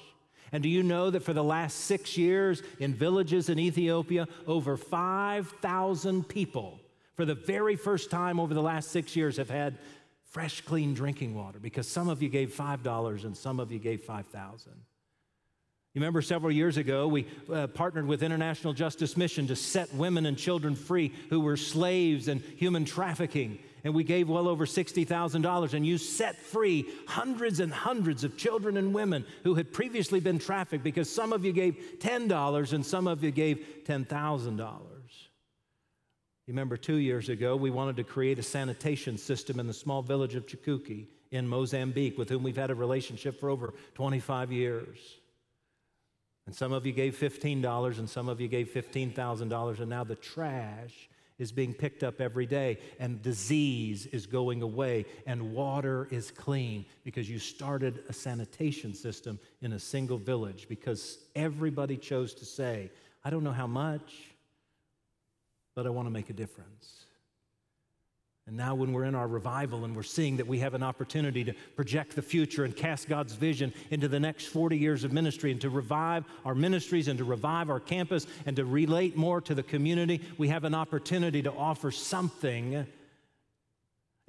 And 0.52 0.64
do 0.64 0.70
you 0.70 0.82
know 0.82 1.12
that 1.12 1.22
for 1.22 1.34
the 1.34 1.44
last 1.44 1.82
six 1.82 2.18
years 2.18 2.64
in 2.80 2.96
villages 2.96 3.48
in 3.48 3.60
Ethiopia, 3.60 4.28
over 4.48 4.76
5,000 4.76 6.28
people, 6.28 6.80
for 7.14 7.26
the 7.26 7.36
very 7.36 7.76
first 7.76 8.10
time 8.10 8.40
over 8.40 8.56
the 8.56 8.62
last 8.62 8.90
six 8.90 9.16
years, 9.16 9.38
have 9.38 9.52
had 9.52 9.78
fresh, 10.32 10.62
clean 10.62 10.96
drinking 10.96 11.36
water 11.36 11.60
because 11.60 11.88
some 11.88 12.10
of 12.10 12.24
you 12.24 12.30
gave 12.30 12.56
$5 12.56 13.24
and 13.24 13.38
some 13.38 13.60
of 13.60 13.72
you 13.72 13.78
gave 13.78 14.04
5,000. 14.04 14.72
You 15.94 16.02
remember 16.02 16.22
several 16.22 16.52
years 16.52 16.78
ago, 16.78 17.08
we 17.08 17.26
uh, 17.52 17.66
partnered 17.68 18.06
with 18.06 18.22
International 18.22 18.72
Justice 18.72 19.18
Mission 19.18 19.48
to 19.48 19.56
set 19.56 19.92
women 19.96 20.28
and 20.28 20.38
children 20.38 20.76
free 20.76 21.12
who 21.32 21.40
were 21.40 21.58
slaves 21.58 22.28
and 22.28 22.42
human 22.42 22.86
trafficking. 22.86 23.58
And 23.84 23.96
we 23.96 24.04
gave 24.04 24.30
well 24.30 24.48
over 24.48 24.66
$60,000, 24.66 25.74
and 25.74 25.88
you 25.88 25.98
set 25.98 26.36
free 26.36 26.86
hundreds 27.08 27.60
and 27.60 27.74
hundreds 27.74 28.24
of 28.24 28.38
children 28.38 28.78
and 28.78 28.94
women 28.94 29.26
who 29.44 29.56
had 29.56 29.74
previously 29.74 30.20
been 30.20 30.38
trafficked 30.38 30.84
because 30.84 31.10
some 31.10 31.34
of 31.34 31.44
you 31.44 31.52
gave 31.52 31.78
$10 32.00 32.74
and 32.74 32.86
some 32.86 33.08
of 33.08 33.24
you 33.24 33.32
gave 33.32 33.66
$10,000. 33.86 34.60
You 34.60 36.54
remember 36.54 36.78
two 36.78 36.98
years 36.98 37.30
ago, 37.30 37.56
we 37.56 37.72
wanted 37.72 37.98
to 37.98 38.04
create 38.04 38.40
a 38.40 38.44
sanitation 38.44 39.18
system 39.18 39.60
in 39.60 39.68
the 39.68 39.74
small 39.74 40.02
village 40.02 40.36
of 40.36 40.46
Chikuki 40.46 41.08
in 41.32 41.48
Mozambique, 41.48 42.18
with 42.18 42.30
whom 42.30 42.44
we've 42.44 42.56
had 42.56 42.70
a 42.70 42.76
relationship 42.76 43.40
for 43.40 43.50
over 43.50 43.74
25 43.96 44.52
years. 44.52 44.98
And 46.48 46.56
some 46.56 46.72
of 46.72 46.86
you 46.86 46.94
gave 46.94 47.16
$15 47.16 48.00
and 48.00 48.10
some 48.10 48.30
of 48.30 48.42
you 48.42 48.48
gave 48.48 48.70
$15,000, 48.70 49.80
and 49.80 49.90
now 49.90 50.04
the 50.04 50.16
trash 50.16 51.10
is 51.38 51.52
being 51.52 51.74
picked 51.74 52.04
up 52.04 52.20
every 52.20 52.48
day, 52.48 52.80
and 53.00 53.22
disease 53.22 54.08
is 54.08 54.26
going 54.26 54.64
away, 54.64 55.06
and 55.28 55.54
water 55.54 56.08
is 56.10 56.32
clean 56.32 56.84
because 57.04 57.30
you 57.30 57.38
started 57.38 58.04
a 58.10 58.14
sanitation 58.14 58.94
system 58.94 59.38
in 59.62 59.74
a 59.74 59.80
single 59.80 60.18
village 60.18 60.68
because 60.68 61.20
everybody 61.36 61.96
chose 61.96 62.34
to 62.34 62.46
say, 62.46 62.90
I 63.24 63.30
don't 63.30 63.44
know 63.44 63.52
how 63.52 63.68
much, 63.68 64.32
but 65.76 65.86
I 65.86 65.90
want 65.90 66.08
to 66.08 66.12
make 66.12 66.32
a 66.32 66.34
difference. 66.34 67.07
And 68.48 68.56
now, 68.56 68.76
when 68.76 68.94
we're 68.94 69.04
in 69.04 69.14
our 69.14 69.28
revival 69.28 69.84
and 69.84 69.94
we're 69.94 70.04
seeing 70.04 70.38
that 70.38 70.48
we 70.48 70.60
have 70.60 70.74
an 70.74 70.82
opportunity 70.82 71.44
to 71.44 71.54
project 71.76 72.16
the 72.16 72.22
future 72.22 72.64
and 72.64 72.74
cast 72.74 73.10
God's 73.10 73.34
vision 73.34 73.74
into 73.92 74.08
the 74.08 74.22
next 74.22 74.46
40 74.46 74.78
years 74.78 75.04
of 75.04 75.12
ministry 75.12 75.52
and 75.52 75.60
to 75.60 75.70
revive 75.70 76.24
our 76.46 76.56
ministries 76.56 77.10
and 77.10 77.18
to 77.18 77.26
revive 77.26 77.70
our 77.70 77.82
campus 77.82 78.26
and 78.46 78.56
to 78.56 78.64
relate 78.64 79.18
more 79.18 79.42
to 79.42 79.54
the 79.54 79.64
community, 79.64 80.22
we 80.38 80.48
have 80.48 80.64
an 80.64 80.74
opportunity 80.74 81.42
to 81.42 81.52
offer 81.52 81.92
something. 81.92 82.88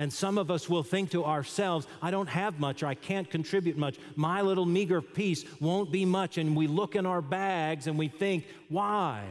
And 0.01 0.13
some 0.13 0.37
of 0.37 0.51
us 0.51 0.69
will 0.69 0.83
think 0.83 1.13
to 1.13 1.25
ourselves, 1.25 1.87
I 2.03 2.11
don't 2.11 2.29
have 2.29 2.59
much, 2.59 2.83
I 2.83 2.95
can't 2.95 3.31
contribute 3.31 3.79
much. 3.79 3.99
My 4.17 4.43
little 4.43 4.67
meager 4.67 5.01
piece 5.01 5.45
won't 5.61 5.93
be 5.93 6.05
much. 6.05 6.39
And 6.39 6.57
we 6.57 6.67
look 6.67 6.97
in 6.97 7.07
our 7.07 7.23
bags 7.23 7.87
and 7.87 7.97
we 7.97 8.09
think, 8.09 8.47
why? 8.69 9.27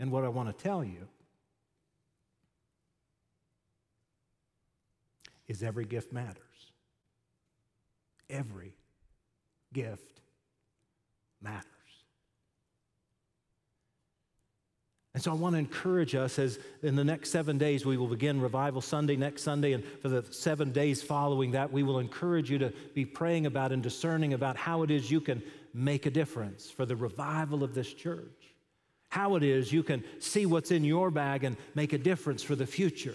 And 0.00 0.10
what 0.10 0.24
I 0.24 0.28
want 0.28 0.48
to 0.48 0.64
tell 0.64 0.82
you 0.82 1.06
is 5.46 5.62
every 5.62 5.84
gift 5.84 6.10
matters. 6.10 6.36
Every 8.30 8.72
gift 9.74 10.20
matters. 11.42 11.66
And 15.12 15.22
so 15.22 15.32
I 15.32 15.34
want 15.34 15.54
to 15.54 15.58
encourage 15.58 16.14
us 16.14 16.38
as 16.38 16.58
in 16.82 16.96
the 16.96 17.04
next 17.04 17.30
seven 17.30 17.58
days, 17.58 17.84
we 17.84 17.98
will 17.98 18.06
begin 18.06 18.40
Revival 18.40 18.80
Sunday 18.80 19.16
next 19.16 19.42
Sunday, 19.42 19.72
and 19.72 19.84
for 19.84 20.08
the 20.08 20.24
seven 20.32 20.70
days 20.70 21.02
following 21.02 21.50
that, 21.50 21.70
we 21.70 21.82
will 21.82 21.98
encourage 21.98 22.50
you 22.50 22.58
to 22.58 22.72
be 22.94 23.04
praying 23.04 23.44
about 23.44 23.72
and 23.72 23.82
discerning 23.82 24.32
about 24.32 24.56
how 24.56 24.82
it 24.82 24.90
is 24.90 25.10
you 25.10 25.20
can 25.20 25.42
make 25.74 26.06
a 26.06 26.10
difference 26.10 26.70
for 26.70 26.86
the 26.86 26.96
revival 26.96 27.62
of 27.62 27.74
this 27.74 27.92
church. 27.92 28.39
How 29.10 29.36
it 29.36 29.42
is 29.42 29.72
you 29.72 29.82
can 29.82 30.02
see 30.18 30.46
what's 30.46 30.70
in 30.70 30.84
your 30.84 31.10
bag 31.10 31.44
and 31.44 31.56
make 31.74 31.92
a 31.92 31.98
difference 31.98 32.42
for 32.42 32.54
the 32.54 32.66
future. 32.66 33.14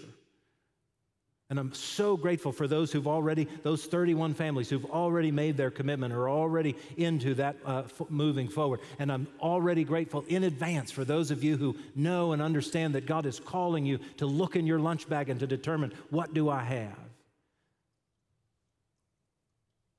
And 1.48 1.60
I'm 1.60 1.72
so 1.74 2.16
grateful 2.16 2.50
for 2.50 2.66
those 2.66 2.90
who've 2.90 3.06
already, 3.06 3.46
those 3.62 3.86
31 3.86 4.34
families 4.34 4.68
who've 4.68 4.84
already 4.84 5.30
made 5.30 5.56
their 5.56 5.70
commitment, 5.70 6.12
are 6.12 6.28
already 6.28 6.74
into 6.96 7.34
that 7.34 7.56
uh, 7.64 7.82
f- 7.84 8.10
moving 8.10 8.48
forward. 8.48 8.80
And 8.98 9.12
I'm 9.12 9.28
already 9.40 9.84
grateful 9.84 10.24
in 10.26 10.42
advance 10.42 10.90
for 10.90 11.04
those 11.04 11.30
of 11.30 11.44
you 11.44 11.56
who 11.56 11.76
know 11.94 12.32
and 12.32 12.42
understand 12.42 12.96
that 12.96 13.06
God 13.06 13.26
is 13.26 13.38
calling 13.38 13.86
you 13.86 13.98
to 14.16 14.26
look 14.26 14.56
in 14.56 14.66
your 14.66 14.80
lunch 14.80 15.08
bag 15.08 15.30
and 15.30 15.38
to 15.38 15.46
determine 15.46 15.92
what 16.10 16.34
do 16.34 16.48
I 16.48 16.64
have. 16.64 16.98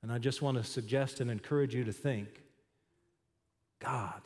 And 0.03 0.11
I 0.11 0.17
just 0.17 0.41
want 0.41 0.57
to 0.57 0.65
suggest 0.65 1.21
and 1.21 1.31
encourage 1.31 1.73
you 1.73 1.85
to 1.85 1.93
think 1.93 2.27
God, 3.79 4.21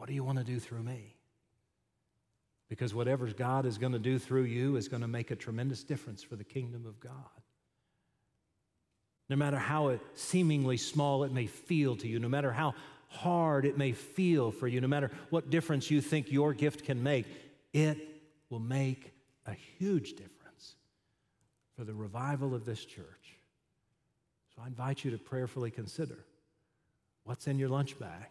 what 0.00 0.08
do 0.08 0.14
you 0.14 0.24
want 0.24 0.38
to 0.38 0.44
do 0.44 0.58
through 0.58 0.82
me? 0.82 1.14
Because 2.70 2.94
whatever 2.94 3.26
God 3.26 3.66
is 3.66 3.76
going 3.76 3.92
to 3.92 3.98
do 3.98 4.18
through 4.18 4.44
you 4.44 4.76
is 4.76 4.88
going 4.88 5.02
to 5.02 5.08
make 5.08 5.30
a 5.30 5.36
tremendous 5.36 5.84
difference 5.84 6.22
for 6.22 6.36
the 6.36 6.44
kingdom 6.44 6.86
of 6.86 6.98
God. 7.00 7.12
No 9.28 9.36
matter 9.36 9.58
how 9.58 9.88
it 9.88 10.00
seemingly 10.14 10.78
small 10.78 11.24
it 11.24 11.32
may 11.32 11.44
feel 11.44 11.96
to 11.96 12.08
you, 12.08 12.18
no 12.18 12.30
matter 12.30 12.50
how 12.50 12.72
hard 13.08 13.66
it 13.66 13.76
may 13.76 13.92
feel 13.92 14.50
for 14.50 14.66
you, 14.66 14.80
no 14.80 14.88
matter 14.88 15.10
what 15.28 15.50
difference 15.50 15.90
you 15.90 16.00
think 16.00 16.32
your 16.32 16.54
gift 16.54 16.86
can 16.86 17.02
make, 17.02 17.26
it 17.74 17.98
will 18.48 18.58
make 18.58 19.12
a 19.44 19.52
huge 19.52 20.12
difference 20.12 20.76
for 21.76 21.84
the 21.84 21.92
revival 21.92 22.54
of 22.54 22.64
this 22.64 22.86
church. 22.86 23.36
So 24.56 24.62
I 24.64 24.66
invite 24.66 25.04
you 25.04 25.10
to 25.10 25.18
prayerfully 25.18 25.70
consider 25.70 26.24
what's 27.24 27.46
in 27.46 27.58
your 27.58 27.68
lunch 27.68 27.98
bag 27.98 28.28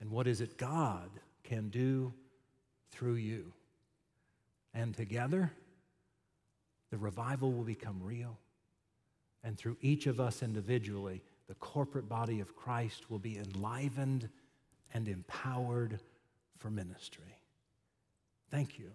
and 0.00 0.10
what 0.10 0.26
is 0.26 0.40
it 0.40 0.56
God 0.56 1.10
can 1.42 1.68
do 1.68 2.12
through 2.90 3.14
you. 3.14 3.52
And 4.72 4.94
together, 4.96 5.52
the 6.90 6.98
revival 6.98 7.52
will 7.52 7.64
become 7.64 8.00
real. 8.02 8.38
And 9.42 9.58
through 9.58 9.76
each 9.80 10.06
of 10.06 10.20
us 10.20 10.42
individually, 10.42 11.22
the 11.48 11.54
corporate 11.56 12.08
body 12.08 12.40
of 12.40 12.56
Christ 12.56 13.10
will 13.10 13.18
be 13.18 13.38
enlivened 13.38 14.28
and 14.94 15.08
empowered 15.08 16.00
for 16.58 16.70
ministry. 16.70 17.36
Thank 18.50 18.78
you 18.78 18.90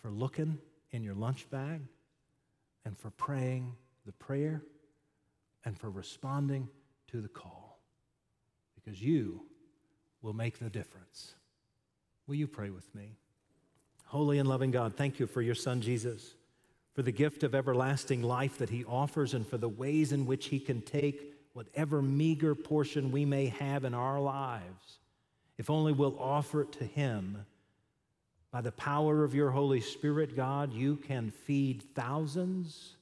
for 0.00 0.10
looking 0.10 0.58
in 0.90 1.04
your 1.04 1.14
lunch 1.14 1.48
bag 1.50 1.82
and 2.84 2.98
for 2.98 3.10
praying 3.10 3.74
the 4.06 4.12
prayer 4.12 4.62
and 5.64 5.78
for 5.78 5.90
responding 5.90 6.68
to 7.08 7.20
the 7.20 7.28
call 7.28 7.78
because 8.74 9.00
you 9.00 9.42
will 10.22 10.32
make 10.32 10.58
the 10.58 10.70
difference. 10.70 11.34
Will 12.26 12.36
you 12.36 12.46
pray 12.46 12.70
with 12.70 12.94
me? 12.94 13.16
Holy 14.06 14.38
and 14.38 14.48
loving 14.48 14.70
God, 14.70 14.96
thank 14.96 15.18
you 15.18 15.26
for 15.26 15.40
your 15.40 15.54
Son 15.54 15.80
Jesus, 15.80 16.34
for 16.94 17.02
the 17.02 17.12
gift 17.12 17.42
of 17.42 17.54
everlasting 17.54 18.22
life 18.22 18.58
that 18.58 18.70
he 18.70 18.84
offers, 18.84 19.34
and 19.34 19.46
for 19.46 19.56
the 19.56 19.68
ways 19.68 20.12
in 20.12 20.26
which 20.26 20.46
he 20.46 20.58
can 20.58 20.82
take 20.82 21.34
whatever 21.52 22.02
meager 22.02 22.54
portion 22.54 23.12
we 23.12 23.24
may 23.24 23.46
have 23.46 23.84
in 23.84 23.94
our 23.94 24.20
lives, 24.20 24.98
if 25.58 25.70
only 25.70 25.92
we'll 25.92 26.18
offer 26.18 26.62
it 26.62 26.72
to 26.72 26.84
him. 26.84 27.44
By 28.50 28.60
the 28.60 28.72
power 28.72 29.22
of 29.22 29.34
your 29.34 29.50
Holy 29.50 29.80
Spirit, 29.80 30.34
God, 30.34 30.72
you 30.72 30.96
can 30.96 31.30
feed 31.30 31.84
thousands, 31.94 32.96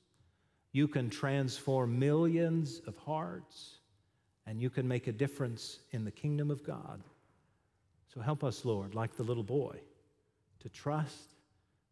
you 0.73 0.89
can 0.89 1.09
transform 1.09 1.99
millions 1.99 2.83
of 2.87 2.97
hearts, 2.99 3.78
and 4.49 4.63
you 4.63 4.71
can 4.71 4.89
make 4.89 5.07
a 5.07 5.13
difference 5.13 5.79
in 5.93 6.07
the 6.07 6.11
kingdom 6.11 6.51
of 6.51 6.65
God. 6.65 7.03
So 8.15 8.23
help 8.23 8.43
us, 8.43 8.65
Lord, 8.65 8.95
like 8.95 9.15
the 9.15 9.23
little 9.23 9.43
boy, 9.43 9.77
to 10.61 10.71
trust 10.71 11.35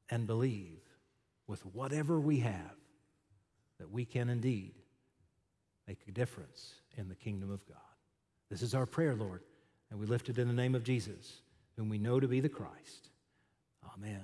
and 0.09 0.27
believe 0.27 0.81
with 1.47 1.61
whatever 1.67 2.19
we 2.19 2.39
have 2.39 2.77
that 3.79 3.93
we 3.93 4.07
can 4.07 4.31
indeed 4.31 4.73
make 5.87 5.99
a 6.09 6.13
difference 6.13 6.73
in 6.97 7.11
the 7.11 7.15
kingdom 7.15 7.51
of 7.51 7.65
God. 7.69 7.77
This 8.51 8.63
is 8.63 8.75
our 8.75 8.87
prayer, 8.87 9.15
Lord, 9.15 9.43
and 9.91 10.01
we 10.01 10.07
lift 10.07 10.31
it 10.31 10.39
in 10.39 10.49
the 10.49 10.55
name 10.55 10.75
of 10.75 10.83
Jesus, 10.83 11.43
whom 11.77 11.91
we 11.91 11.99
know 11.99 12.19
to 12.19 12.27
be 12.27 12.41
the 12.41 12.49
Christ. 12.49 13.11
Amen. 13.95 14.23